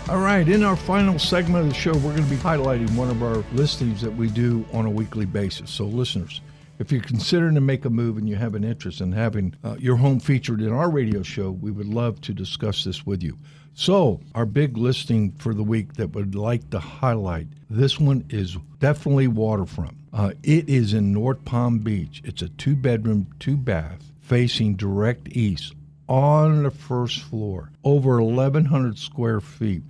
All 0.09 0.19
right, 0.19 0.49
in 0.49 0.64
our 0.64 0.75
final 0.75 1.21
segment 1.21 1.66
of 1.66 1.69
the 1.69 1.75
show, 1.75 1.93
we're 1.93 2.16
going 2.16 2.25
to 2.25 2.31
be 2.31 2.37
highlighting 2.37 2.93
one 2.97 3.09
of 3.11 3.23
our 3.23 3.45
listings 3.53 4.01
that 4.01 4.11
we 4.11 4.29
do 4.29 4.66
on 4.73 4.85
a 4.85 4.90
weekly 4.90 5.25
basis. 5.25 5.71
So, 5.71 5.85
listeners, 5.85 6.40
if 6.81 6.90
you're 6.90 7.03
considering 7.03 7.55
to 7.55 7.61
make 7.61 7.85
a 7.85 7.90
move 7.90 8.16
and 8.16 8.27
you 8.27 8.37
have 8.37 8.55
an 8.55 8.64
interest 8.64 9.03
in 9.03 9.12
having 9.12 9.55
uh, 9.62 9.77
your 9.79 9.97
home 9.97 10.19
featured 10.19 10.62
in 10.62 10.73
our 10.73 10.90
radio 10.90 11.23
show, 11.23 11.51
we 11.51 11.71
would 11.71 11.87
love 11.87 12.23
to 12.23 12.33
discuss 12.33 12.85
this 12.85 13.05
with 13.05 13.23
you. 13.23 13.37
So, 13.75 14.21
our 14.35 14.47
big 14.47 14.79
listing 14.79 15.33
for 15.33 15.53
the 15.53 15.62
week 15.62 15.95
that 15.95 16.14
would 16.14 16.35
like 16.35 16.71
to 16.71 16.81
highlight 16.81 17.49
this 17.69 18.01
one 18.01 18.25
is 18.31 18.57
definitely 18.79 19.29
waterfront. 19.29 19.95
Uh, 20.12 20.33
it 20.43 20.69
is 20.71 20.95
in 20.95 21.12
North 21.12 21.45
Palm 21.45 21.81
Beach. 21.81 22.23
It's 22.25 22.43
a 22.43 22.49
two 22.49 22.75
bedroom, 22.75 23.29
two 23.38 23.59
bath, 23.59 24.11
facing 24.23 24.77
direct 24.77 25.29
east 25.37 25.75
on 26.09 26.62
the 26.62 26.71
first 26.71 27.21
floor, 27.21 27.71
over 27.85 28.23
1,100 28.23 28.99
square 28.99 29.40
feet, 29.40 29.83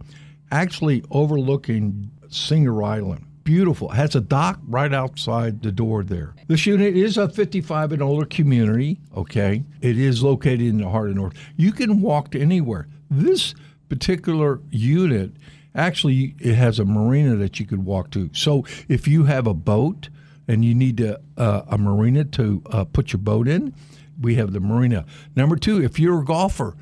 actually 0.51 1.05
overlooking 1.11 2.11
Singer 2.29 2.83
Island. 2.83 3.25
Beautiful. 3.51 3.91
It 3.91 3.97
has 3.97 4.15
a 4.15 4.21
dock 4.21 4.61
right 4.69 4.95
outside 4.95 5.61
the 5.61 5.73
door 5.73 6.05
there. 6.05 6.37
This 6.47 6.67
unit 6.67 6.97
is 6.97 7.17
a 7.17 7.29
55 7.29 7.91
and 7.91 8.01
older 8.01 8.25
community, 8.25 9.01
okay? 9.17 9.65
It 9.81 9.99
is 9.99 10.23
located 10.23 10.61
in 10.61 10.79
the 10.79 10.89
heart 10.89 11.11
of 11.11 11.17
North. 11.17 11.33
You 11.57 11.73
can 11.73 12.01
walk 12.01 12.31
to 12.31 12.41
anywhere. 12.41 12.87
This 13.11 13.57
particular 13.89 14.61
unit 14.71 15.33
actually 15.75 16.37
it 16.39 16.55
has 16.55 16.79
a 16.79 16.85
marina 16.85 17.35
that 17.39 17.59
you 17.59 17.67
could 17.67 17.85
walk 17.85 18.13
to. 18.13 18.31
So 18.33 18.65
if 18.87 19.09
you 19.09 19.25
have 19.25 19.49
a 19.49 19.55
boat 19.55 20.11
and 20.47 20.65
you 20.65 20.73
need 20.73 20.99
to, 20.99 21.21
uh, 21.37 21.63
a 21.67 21.77
marina 21.77 22.27
to 22.27 22.63
uh, 22.71 22.85
put 22.85 23.13
your 23.13 23.19
boat 23.19 23.49
in, 23.49 23.75
we 24.21 24.37
have 24.37 24.53
the 24.53 24.61
marina. 24.61 25.05
Number 25.35 25.57
two, 25.57 25.83
if 25.83 25.99
you're 25.99 26.21
a 26.21 26.25
golfer, 26.25 26.77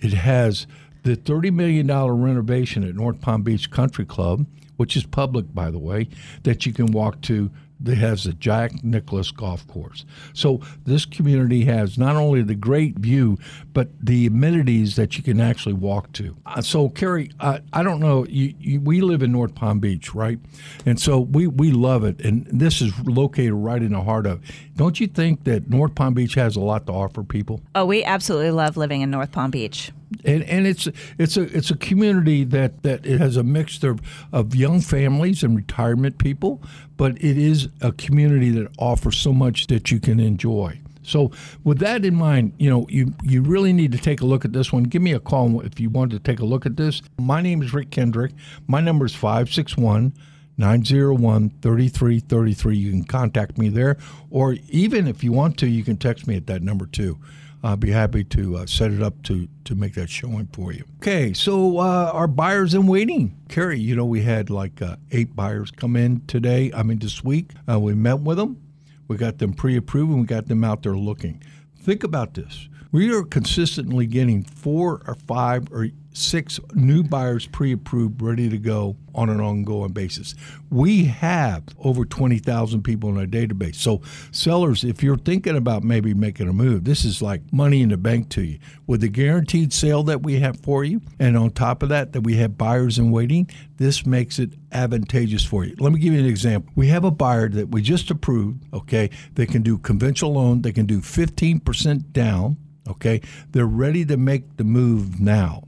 it 0.00 0.12
has 0.12 0.66
the 1.02 1.16
$30 1.16 1.50
million 1.50 1.86
renovation 1.86 2.86
at 2.86 2.94
North 2.94 3.22
Palm 3.22 3.42
Beach 3.42 3.70
Country 3.70 4.04
Club, 4.04 4.44
which 4.80 4.96
is 4.96 5.04
public, 5.04 5.44
by 5.52 5.70
the 5.70 5.78
way, 5.78 6.08
that 6.44 6.64
you 6.64 6.72
can 6.72 6.86
walk 6.86 7.20
to 7.20 7.50
that 7.80 7.98
has 7.98 8.24
the 8.24 8.32
Jack 8.32 8.82
Nicklaus 8.82 9.30
Golf 9.30 9.66
Course. 9.66 10.06
So 10.32 10.62
this 10.86 11.04
community 11.04 11.66
has 11.66 11.98
not 11.98 12.16
only 12.16 12.40
the 12.40 12.54
great 12.54 12.98
view, 12.98 13.36
but 13.74 13.88
the 14.02 14.24
amenities 14.24 14.96
that 14.96 15.18
you 15.18 15.22
can 15.22 15.38
actually 15.38 15.74
walk 15.74 16.12
to. 16.12 16.34
Uh, 16.46 16.62
so, 16.62 16.88
Karey, 16.88 17.30
uh, 17.40 17.58
I 17.74 17.82
don't 17.82 18.00
know. 18.00 18.24
You, 18.24 18.54
you, 18.58 18.80
we 18.80 19.02
live 19.02 19.22
in 19.22 19.32
North 19.32 19.54
Palm 19.54 19.80
Beach, 19.80 20.14
right? 20.14 20.38
And 20.86 20.98
so 20.98 21.20
we 21.20 21.46
we 21.46 21.72
love 21.72 22.02
it, 22.02 22.24
and 22.24 22.46
this 22.46 22.80
is 22.80 22.98
located 23.00 23.52
right 23.52 23.82
in 23.82 23.92
the 23.92 24.02
heart 24.02 24.26
of. 24.26 24.40
Don't 24.76 24.98
you 24.98 25.08
think 25.08 25.44
that 25.44 25.68
North 25.68 25.94
Palm 25.94 26.14
Beach 26.14 26.36
has 26.36 26.56
a 26.56 26.60
lot 26.60 26.86
to 26.86 26.92
offer 26.92 27.22
people? 27.22 27.60
Oh, 27.74 27.84
we 27.84 28.02
absolutely 28.02 28.52
love 28.52 28.78
living 28.78 29.02
in 29.02 29.10
North 29.10 29.30
Palm 29.30 29.50
Beach 29.50 29.92
and 30.24 30.42
and 30.44 30.66
it's 30.66 30.88
it's 31.18 31.36
a 31.36 31.42
it's 31.56 31.70
a 31.70 31.76
community 31.76 32.44
that 32.44 32.82
that 32.82 33.06
it 33.06 33.20
has 33.20 33.36
a 33.36 33.42
mixture 33.42 33.90
of, 33.90 34.00
of 34.32 34.54
young 34.54 34.80
families 34.80 35.42
and 35.42 35.56
retirement 35.56 36.18
people, 36.18 36.62
but 36.96 37.12
it 37.16 37.38
is 37.38 37.68
a 37.80 37.92
community 37.92 38.50
that 38.50 38.68
offers 38.78 39.16
so 39.16 39.32
much 39.32 39.66
that 39.68 39.90
you 39.90 40.00
can 40.00 40.20
enjoy. 40.20 40.80
So 41.02 41.30
with 41.64 41.78
that 41.78 42.04
in 42.04 42.14
mind, 42.14 42.52
you 42.58 42.68
know, 42.68 42.86
you 42.88 43.14
you 43.22 43.42
really 43.42 43.72
need 43.72 43.92
to 43.92 43.98
take 43.98 44.20
a 44.20 44.26
look 44.26 44.44
at 44.44 44.52
this 44.52 44.72
one. 44.72 44.84
Give 44.84 45.02
me 45.02 45.12
a 45.12 45.20
call 45.20 45.60
if 45.60 45.80
you 45.80 45.90
want 45.90 46.10
to 46.12 46.18
take 46.18 46.40
a 46.40 46.44
look 46.44 46.66
at 46.66 46.76
this. 46.76 47.02
My 47.18 47.40
name 47.40 47.62
is 47.62 47.72
Rick 47.72 47.90
Kendrick. 47.90 48.32
My 48.66 48.80
number 48.80 49.06
is 49.06 49.14
561 49.14 50.12
901 50.58 51.50
3333. 51.62 52.76
You 52.76 52.90
can 52.90 53.04
contact 53.04 53.56
me 53.58 53.68
there, 53.68 53.96
or 54.30 54.56
even 54.68 55.08
if 55.08 55.24
you 55.24 55.32
want 55.32 55.56
to, 55.58 55.68
you 55.68 55.82
can 55.82 55.96
text 55.96 56.26
me 56.26 56.36
at 56.36 56.46
that 56.48 56.62
number 56.62 56.86
too. 56.86 57.18
I'll 57.62 57.76
be 57.76 57.90
happy 57.90 58.24
to 58.24 58.56
uh, 58.56 58.66
set 58.66 58.90
it 58.90 59.02
up 59.02 59.22
to 59.24 59.48
to 59.64 59.74
make 59.74 59.94
that 59.94 60.08
showing 60.08 60.48
for 60.52 60.72
you. 60.72 60.84
Okay, 60.96 61.34
so 61.34 61.78
uh, 61.78 62.10
our 62.12 62.26
buyers 62.26 62.74
in 62.74 62.86
waiting, 62.86 63.36
Karey. 63.48 63.80
You 63.80 63.96
know, 63.96 64.06
we 64.06 64.22
had 64.22 64.48
like 64.48 64.80
uh, 64.80 64.96
eight 65.10 65.36
buyers 65.36 65.70
come 65.70 65.96
in 65.96 66.22
today. 66.26 66.70
I 66.74 66.82
mean, 66.82 66.98
this 66.98 67.22
week. 67.22 67.50
Uh, 67.68 67.78
we 67.78 67.94
met 67.94 68.20
with 68.20 68.38
them. 68.38 68.62
We 69.08 69.16
got 69.16 69.38
them 69.38 69.52
pre-approved, 69.52 70.10
and 70.10 70.20
we 70.20 70.26
got 70.26 70.46
them 70.46 70.64
out 70.64 70.82
there 70.82 70.96
looking. 70.96 71.42
Think 71.78 72.02
about 72.04 72.34
this. 72.34 72.68
We 72.92 73.12
are 73.14 73.22
consistently 73.22 74.06
getting 74.06 74.42
four 74.42 75.02
or 75.06 75.16
five 75.26 75.68
or 75.70 75.88
six 76.12 76.58
new 76.74 77.02
buyers 77.02 77.46
pre 77.46 77.72
approved, 77.72 78.20
ready 78.20 78.48
to 78.48 78.58
go 78.58 78.96
on 79.14 79.28
an 79.28 79.40
ongoing 79.40 79.92
basis. 79.92 80.34
We 80.70 81.04
have 81.04 81.64
over 81.78 82.04
20,000 82.04 82.82
people 82.82 83.10
in 83.10 83.18
our 83.18 83.26
database. 83.26 83.76
So, 83.76 84.02
sellers, 84.30 84.84
if 84.84 85.02
you're 85.02 85.18
thinking 85.18 85.56
about 85.56 85.82
maybe 85.82 86.14
making 86.14 86.48
a 86.48 86.52
move, 86.52 86.84
this 86.84 87.04
is 87.04 87.20
like 87.20 87.40
money 87.52 87.82
in 87.82 87.88
the 87.88 87.96
bank 87.96 88.28
to 88.30 88.42
you. 88.42 88.58
With 88.86 89.00
the 89.00 89.08
guaranteed 89.08 89.72
sale 89.72 90.02
that 90.04 90.22
we 90.22 90.38
have 90.40 90.60
for 90.60 90.84
you, 90.84 91.00
and 91.18 91.36
on 91.36 91.50
top 91.50 91.82
of 91.82 91.88
that, 91.88 92.12
that 92.12 92.22
we 92.22 92.36
have 92.36 92.58
buyers 92.58 92.98
in 92.98 93.10
waiting, 93.10 93.50
this 93.76 94.06
makes 94.06 94.38
it 94.38 94.52
advantageous 94.72 95.44
for 95.44 95.64
you. 95.64 95.74
Let 95.78 95.92
me 95.92 96.00
give 96.00 96.12
you 96.12 96.20
an 96.20 96.26
example. 96.26 96.72
We 96.76 96.88
have 96.88 97.04
a 97.04 97.10
buyer 97.10 97.48
that 97.48 97.70
we 97.70 97.82
just 97.82 98.10
approved, 98.10 98.64
okay? 98.72 99.10
They 99.34 99.46
can 99.46 99.62
do 99.62 99.78
conventional 99.78 100.34
loan, 100.34 100.62
they 100.62 100.72
can 100.72 100.86
do 100.86 101.00
15% 101.00 102.12
down, 102.12 102.56
okay? 102.88 103.20
They're 103.50 103.66
ready 103.66 104.04
to 104.04 104.16
make 104.16 104.56
the 104.56 104.64
move 104.64 105.20
now. 105.20 105.64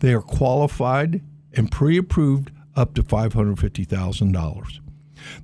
They 0.00 0.12
are 0.12 0.22
qualified 0.22 1.22
and 1.52 1.70
pre 1.70 1.96
approved 1.96 2.50
up 2.74 2.94
to 2.94 3.02
$550,000. 3.02 4.80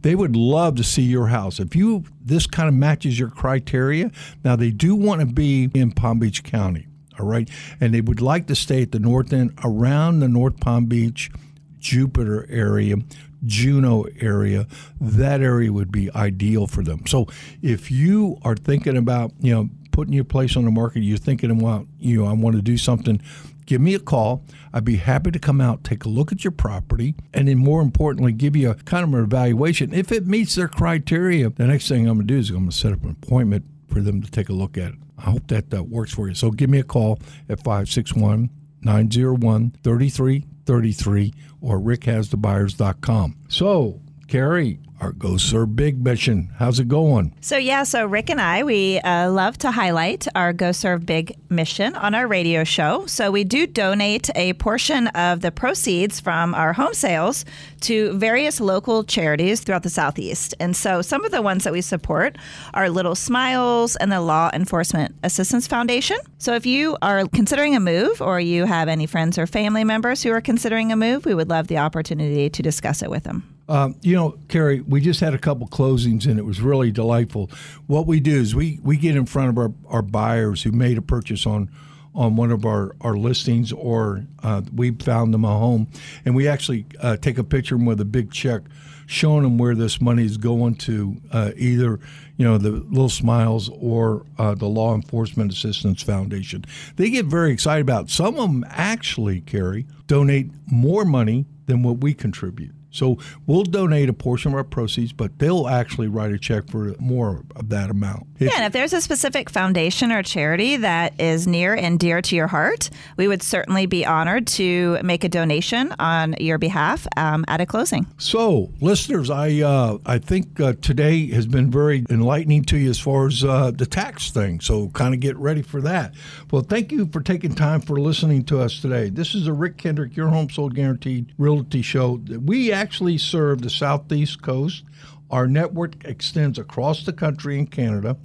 They 0.02 0.14
would 0.14 0.36
love 0.36 0.76
to 0.76 0.84
see 0.84 1.02
your 1.02 1.28
house. 1.28 1.58
If 1.58 1.74
you 1.74 2.04
this 2.24 2.46
kind 2.46 2.68
of 2.68 2.74
matches 2.74 3.18
your 3.18 3.30
criteria, 3.30 4.10
now 4.44 4.56
they 4.56 4.70
do 4.70 4.94
want 4.94 5.20
to 5.20 5.26
be 5.26 5.70
in 5.74 5.92
Palm 5.92 6.18
Beach 6.18 6.44
County, 6.44 6.86
all 7.18 7.26
right? 7.26 7.48
And 7.80 7.92
they 7.92 8.00
would 8.00 8.20
like 8.20 8.46
to 8.46 8.54
stay 8.54 8.82
at 8.82 8.92
the 8.92 8.98
north 8.98 9.32
end 9.32 9.58
around 9.64 10.20
the 10.20 10.28
North 10.28 10.60
Palm 10.60 10.86
Beach, 10.86 11.30
Jupiter 11.78 12.46
area, 12.48 12.96
Juno 13.44 14.04
area. 14.20 14.66
That 15.00 15.40
area 15.40 15.72
would 15.72 15.90
be 15.90 16.12
ideal 16.14 16.66
for 16.66 16.82
them. 16.84 17.06
So 17.06 17.26
if 17.60 17.90
you 17.90 18.38
are 18.42 18.54
thinking 18.54 18.96
about, 18.96 19.32
you 19.40 19.52
know, 19.52 19.70
putting 19.90 20.14
your 20.14 20.24
place 20.24 20.56
on 20.56 20.64
the 20.64 20.70
market, 20.70 21.00
you're 21.00 21.18
thinking, 21.18 21.50
about, 21.50 21.86
you 21.98 22.22
know, 22.22 22.28
I 22.28 22.32
want 22.32 22.56
to 22.56 22.62
do 22.62 22.78
something 22.78 23.20
give 23.66 23.80
me 23.80 23.94
a 23.94 23.98
call. 23.98 24.44
I'd 24.72 24.84
be 24.84 24.96
happy 24.96 25.30
to 25.30 25.38
come 25.38 25.60
out, 25.60 25.84
take 25.84 26.04
a 26.04 26.08
look 26.08 26.32
at 26.32 26.44
your 26.44 26.50
property, 26.50 27.14
and 27.32 27.48
then 27.48 27.58
more 27.58 27.82
importantly, 27.82 28.32
give 28.32 28.56
you 28.56 28.70
a 28.70 28.74
kind 28.74 29.04
of 29.04 29.14
an 29.14 29.24
evaluation. 29.24 29.92
If 29.92 30.12
it 30.12 30.26
meets 30.26 30.54
their 30.54 30.68
criteria, 30.68 31.50
the 31.50 31.66
next 31.66 31.88
thing 31.88 32.06
I'm 32.08 32.16
going 32.16 32.26
to 32.26 32.34
do 32.34 32.38
is 32.38 32.50
I'm 32.50 32.56
going 32.56 32.70
to 32.70 32.76
set 32.76 32.92
up 32.92 33.02
an 33.02 33.10
appointment 33.22 33.64
for 33.88 34.00
them 34.00 34.22
to 34.22 34.30
take 34.30 34.48
a 34.48 34.54
look 34.54 34.76
at 34.76 34.92
it. 34.92 34.98
I 35.18 35.30
hope 35.30 35.46
that 35.48 35.70
that 35.70 35.84
works 35.84 36.12
for 36.12 36.28
you. 36.28 36.34
So 36.34 36.50
give 36.50 36.70
me 36.70 36.78
a 36.78 36.84
call 36.84 37.18
at 37.48 37.62
561 37.62 38.50
901 38.82 39.76
3333 39.82 41.34
or 41.60 41.78
rickhasthebuyers.com. 41.78 43.36
So, 43.48 44.00
Karey, 44.32 44.78
our 44.98 45.12
Go 45.12 45.36
Serve 45.36 45.76
Big 45.76 46.02
mission. 46.02 46.48
How's 46.56 46.80
it 46.80 46.88
going? 46.88 47.36
So, 47.42 47.58
yeah, 47.58 47.82
so 47.82 48.06
Rick 48.06 48.30
and 48.30 48.40
I, 48.40 48.62
we 48.62 48.98
uh, 49.00 49.30
love 49.30 49.58
to 49.58 49.70
highlight 49.70 50.26
our 50.34 50.54
Go 50.54 50.72
Serve 50.72 51.04
Big 51.04 51.36
mission 51.50 51.94
on 51.96 52.14
our 52.14 52.26
radio 52.26 52.64
show. 52.64 53.04
So, 53.04 53.30
we 53.30 53.44
do 53.44 53.66
donate 53.66 54.30
a 54.34 54.54
portion 54.54 55.08
of 55.08 55.42
the 55.42 55.52
proceeds 55.52 56.18
from 56.18 56.54
our 56.54 56.72
home 56.72 56.94
sales 56.94 57.44
to 57.82 58.16
various 58.16 58.58
local 58.58 59.04
charities 59.04 59.60
throughout 59.60 59.82
the 59.82 59.90
Southeast. 59.90 60.54
And 60.58 60.74
so, 60.74 61.02
some 61.02 61.26
of 61.26 61.30
the 61.30 61.42
ones 61.42 61.64
that 61.64 61.72
we 61.74 61.82
support 61.82 62.38
are 62.72 62.88
Little 62.88 63.14
Smiles 63.14 63.96
and 63.96 64.10
the 64.10 64.22
Law 64.22 64.48
Enforcement 64.54 65.14
Assistance 65.22 65.66
Foundation. 65.66 66.16
So, 66.38 66.54
if 66.54 66.64
you 66.64 66.96
are 67.02 67.28
considering 67.28 67.76
a 67.76 67.80
move 67.80 68.22
or 68.22 68.40
you 68.40 68.64
have 68.64 68.88
any 68.88 69.04
friends 69.04 69.36
or 69.36 69.46
family 69.46 69.84
members 69.84 70.22
who 70.22 70.32
are 70.32 70.40
considering 70.40 70.90
a 70.90 70.96
move, 70.96 71.26
we 71.26 71.34
would 71.34 71.50
love 71.50 71.66
the 71.66 71.76
opportunity 71.76 72.48
to 72.48 72.62
discuss 72.62 73.02
it 73.02 73.10
with 73.10 73.24
them. 73.24 73.51
Um, 73.68 73.96
you 74.02 74.14
know, 74.16 74.32
Karey, 74.48 74.86
we 74.86 75.00
just 75.00 75.20
had 75.20 75.34
a 75.34 75.38
couple 75.38 75.66
closings 75.68 76.26
and 76.26 76.38
it 76.38 76.44
was 76.44 76.60
really 76.60 76.90
delightful. 76.90 77.50
What 77.86 78.06
we 78.06 78.20
do 78.20 78.38
is 78.40 78.54
we, 78.54 78.80
we 78.82 78.96
get 78.96 79.16
in 79.16 79.26
front 79.26 79.50
of 79.50 79.58
our, 79.58 79.72
our 79.88 80.02
buyers 80.02 80.62
who 80.62 80.72
made 80.72 80.98
a 80.98 81.02
purchase 81.02 81.46
on 81.46 81.70
on 82.14 82.36
one 82.36 82.50
of 82.50 82.66
our, 82.66 82.94
our 83.00 83.16
listings 83.16 83.72
or 83.72 84.24
uh, 84.42 84.62
we 84.74 84.90
found 84.90 85.32
them 85.32 85.44
a 85.44 85.48
home 85.48 85.86
and 86.24 86.34
we 86.34 86.46
actually 86.46 86.84
uh, 87.00 87.16
take 87.16 87.38
a 87.38 87.44
picture 87.44 87.74
of 87.74 87.80
them 87.80 87.86
with 87.86 88.00
a 88.00 88.04
big 88.04 88.30
check 88.30 88.62
showing 89.06 89.42
them 89.42 89.58
where 89.58 89.74
this 89.74 90.00
money 90.00 90.24
is 90.24 90.36
going 90.36 90.74
to 90.74 91.16
uh, 91.32 91.52
either 91.56 91.98
you 92.36 92.44
know 92.44 92.58
the 92.58 92.70
little 92.70 93.08
smiles 93.08 93.70
or 93.80 94.24
uh, 94.38 94.54
the 94.54 94.66
law 94.66 94.94
enforcement 94.94 95.52
assistance 95.52 96.02
foundation 96.02 96.64
they 96.96 97.10
get 97.10 97.26
very 97.26 97.52
excited 97.52 97.82
about 97.82 98.04
it. 98.04 98.10
some 98.10 98.38
of 98.38 98.50
them 98.50 98.64
actually 98.68 99.40
carry 99.40 99.86
donate 100.06 100.50
more 100.66 101.04
money 101.04 101.46
than 101.66 101.82
what 101.82 101.98
we 101.98 102.12
contribute 102.12 102.74
so 102.92 103.18
we'll 103.46 103.64
donate 103.64 104.08
a 104.08 104.12
portion 104.12 104.52
of 104.52 104.56
our 104.56 104.64
proceeds, 104.64 105.12
but 105.12 105.38
they'll 105.38 105.66
actually 105.66 106.08
write 106.08 106.32
a 106.32 106.38
check 106.38 106.68
for 106.68 106.94
more 106.98 107.42
of 107.56 107.70
that 107.70 107.90
amount. 107.90 108.26
If, 108.38 108.48
yeah, 108.48 108.56
and 108.56 108.66
if 108.66 108.72
there's 108.72 108.92
a 108.92 109.00
specific 109.00 109.50
foundation 109.50 110.12
or 110.12 110.22
charity 110.22 110.76
that 110.76 111.18
is 111.20 111.46
near 111.46 111.74
and 111.74 111.98
dear 111.98 112.20
to 112.22 112.36
your 112.36 112.48
heart, 112.48 112.90
we 113.16 113.26
would 113.28 113.42
certainly 113.42 113.86
be 113.86 114.04
honored 114.04 114.46
to 114.48 114.98
make 115.02 115.24
a 115.24 115.28
donation 115.28 115.94
on 115.98 116.34
your 116.38 116.58
behalf 116.58 117.06
um, 117.16 117.44
at 117.48 117.60
a 117.60 117.66
closing. 117.66 118.06
So, 118.18 118.70
listeners, 118.80 119.30
I 119.30 119.60
uh, 119.60 119.98
I 120.04 120.18
think 120.18 120.60
uh, 120.60 120.74
today 120.82 121.28
has 121.28 121.46
been 121.46 121.70
very 121.70 122.04
enlightening 122.10 122.64
to 122.64 122.76
you 122.76 122.90
as 122.90 122.98
far 122.98 123.26
as 123.26 123.42
uh, 123.42 123.70
the 123.70 123.86
tax 123.86 124.30
thing. 124.30 124.60
So, 124.60 124.88
kind 124.88 125.14
of 125.14 125.20
get 125.20 125.36
ready 125.36 125.62
for 125.62 125.80
that. 125.82 126.14
Well, 126.50 126.62
thank 126.62 126.92
you 126.92 127.06
for 127.06 127.20
taking 127.20 127.54
time 127.54 127.80
for 127.80 127.98
listening 127.98 128.44
to 128.44 128.60
us 128.60 128.80
today. 128.80 129.08
This 129.08 129.34
is 129.34 129.46
a 129.46 129.52
Rick 129.52 129.78
Kendrick, 129.78 130.16
Your 130.16 130.28
Home 130.28 130.50
Sold 130.50 130.74
Guaranteed 130.74 131.32
Realty 131.38 131.80
Show. 131.82 132.20
We 132.44 132.72
actually 132.72 132.81
serve 133.18 133.62
the 133.62 133.70
southeast 133.70 134.42
coast. 134.42 134.84
Our 135.30 135.46
network 135.46 136.04
extends 136.04 136.58
across 136.58 137.04
the 137.04 137.12
country 137.12 137.58
and 137.58 137.70
Canada. 137.70 138.16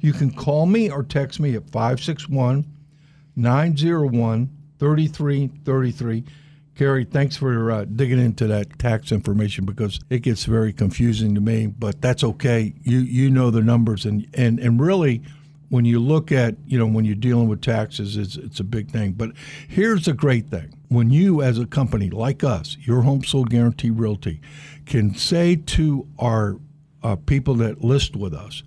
You 0.00 0.12
can 0.12 0.32
call 0.32 0.66
me 0.66 0.90
or 0.90 1.02
text 1.02 1.38
me 1.38 1.54
at 1.54 1.70
561 1.70 2.64
901 3.36 4.50
3333. 4.78 6.24
Karey, 6.74 7.10
thanks 7.10 7.36
for 7.36 7.70
uh, 7.70 7.84
digging 7.84 8.18
into 8.18 8.46
that 8.48 8.78
tax 8.78 9.10
information 9.10 9.64
because 9.64 10.00
it 10.10 10.20
gets 10.20 10.44
very 10.44 10.72
confusing 10.72 11.34
to 11.34 11.40
me, 11.40 11.66
but 11.66 12.02
that's 12.02 12.22
okay. 12.22 12.74
You 12.82 12.98
you 12.98 13.30
know 13.30 13.50
the 13.50 13.62
numbers 13.62 14.04
and 14.04 14.26
and 14.34 14.58
and 14.58 14.80
really 14.80 15.22
when 15.68 15.84
you 15.84 15.98
look 15.98 16.30
at, 16.30 16.54
you 16.66 16.78
know, 16.78 16.86
when 16.86 17.04
you're 17.04 17.14
dealing 17.14 17.48
with 17.48 17.60
taxes, 17.60 18.16
it's, 18.16 18.36
it's 18.36 18.60
a 18.60 18.64
big 18.64 18.90
thing. 18.90 19.12
But 19.12 19.32
here's 19.68 20.04
the 20.04 20.12
great 20.12 20.48
thing. 20.48 20.72
When 20.88 21.10
you, 21.10 21.42
as 21.42 21.58
a 21.58 21.66
company 21.66 22.10
like 22.10 22.44
us, 22.44 22.76
your 22.80 23.02
Home 23.02 23.24
Sold 23.24 23.50
Guarantee 23.50 23.90
Realty, 23.90 24.40
can 24.84 25.14
say 25.14 25.56
to 25.56 26.06
our 26.18 26.58
uh, 27.02 27.16
people 27.16 27.54
that 27.56 27.82
list 27.82 28.14
with 28.14 28.32
us, 28.32 28.62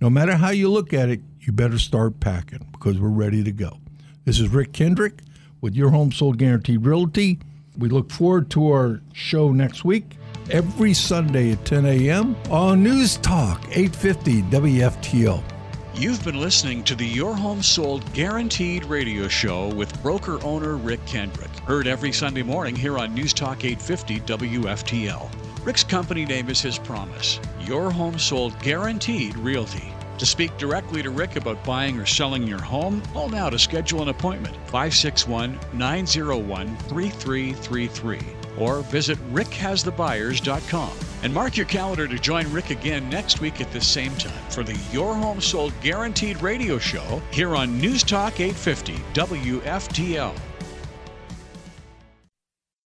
no 0.00 0.08
matter 0.08 0.36
how 0.36 0.50
you 0.50 0.70
look 0.70 0.94
at 0.94 1.10
it, 1.10 1.20
you 1.40 1.52
better 1.52 1.78
start 1.78 2.20
packing 2.20 2.66
because 2.72 2.98
we're 2.98 3.08
ready 3.08 3.44
to 3.44 3.52
go. 3.52 3.78
This 4.24 4.40
is 4.40 4.48
Rick 4.48 4.72
Kendrick 4.72 5.20
with 5.60 5.74
your 5.74 5.90
Home 5.90 6.12
Sold 6.12 6.38
Guarantee 6.38 6.76
Realty. 6.76 7.38
We 7.76 7.88
look 7.88 8.10
forward 8.10 8.50
to 8.50 8.70
our 8.70 9.00
show 9.12 9.52
next 9.52 9.84
week, 9.84 10.16
every 10.50 10.94
Sunday 10.94 11.52
at 11.52 11.64
10 11.64 11.84
a.m. 11.86 12.36
on 12.50 12.82
News 12.82 13.18
Talk 13.18 13.62
850 13.70 14.42
WFTL. 14.42 15.57
You've 15.98 16.22
been 16.22 16.40
listening 16.40 16.84
to 16.84 16.94
the 16.94 17.04
Your 17.04 17.34
Home 17.34 17.60
Sold 17.60 18.12
Guaranteed 18.12 18.84
radio 18.84 19.26
show 19.26 19.66
with 19.74 20.00
broker 20.00 20.38
owner 20.44 20.76
Rick 20.76 21.04
Kendrick. 21.06 21.50
Heard 21.66 21.88
every 21.88 22.12
Sunday 22.12 22.44
morning 22.44 22.76
here 22.76 22.96
on 22.96 23.12
News 23.12 23.32
Talk 23.32 23.64
850 23.64 24.20
WFTL. 24.20 25.28
Rick's 25.66 25.82
company 25.82 26.24
name 26.24 26.50
is 26.50 26.60
his 26.60 26.78
promise 26.78 27.40
Your 27.62 27.90
Home 27.90 28.16
Sold 28.16 28.56
Guaranteed 28.60 29.36
Realty. 29.38 29.92
To 30.18 30.24
speak 30.24 30.56
directly 30.56 31.02
to 31.02 31.10
Rick 31.10 31.34
about 31.34 31.64
buying 31.64 31.98
or 31.98 32.06
selling 32.06 32.46
your 32.46 32.62
home, 32.62 33.00
call 33.12 33.28
now 33.28 33.50
to 33.50 33.58
schedule 33.58 34.00
an 34.00 34.08
appointment 34.08 34.54
561 34.68 35.58
901 35.72 36.76
3333 36.76 38.37
or 38.58 38.80
visit 38.82 39.18
rickhasthebuyers.com. 39.32 40.92
And 41.22 41.34
mark 41.34 41.56
your 41.56 41.66
calendar 41.66 42.06
to 42.06 42.18
join 42.18 42.50
Rick 42.52 42.70
again 42.70 43.08
next 43.10 43.40
week 43.40 43.60
at 43.60 43.72
the 43.72 43.80
same 43.80 44.14
time 44.16 44.50
for 44.50 44.62
the 44.62 44.78
Your 44.92 45.14
Home 45.14 45.40
Sold 45.40 45.72
Guaranteed 45.80 46.40
radio 46.40 46.78
show 46.78 47.20
here 47.32 47.56
on 47.56 47.78
News 47.80 48.02
Talk 48.02 48.40
850 48.40 48.94
WFTL. 49.14 50.47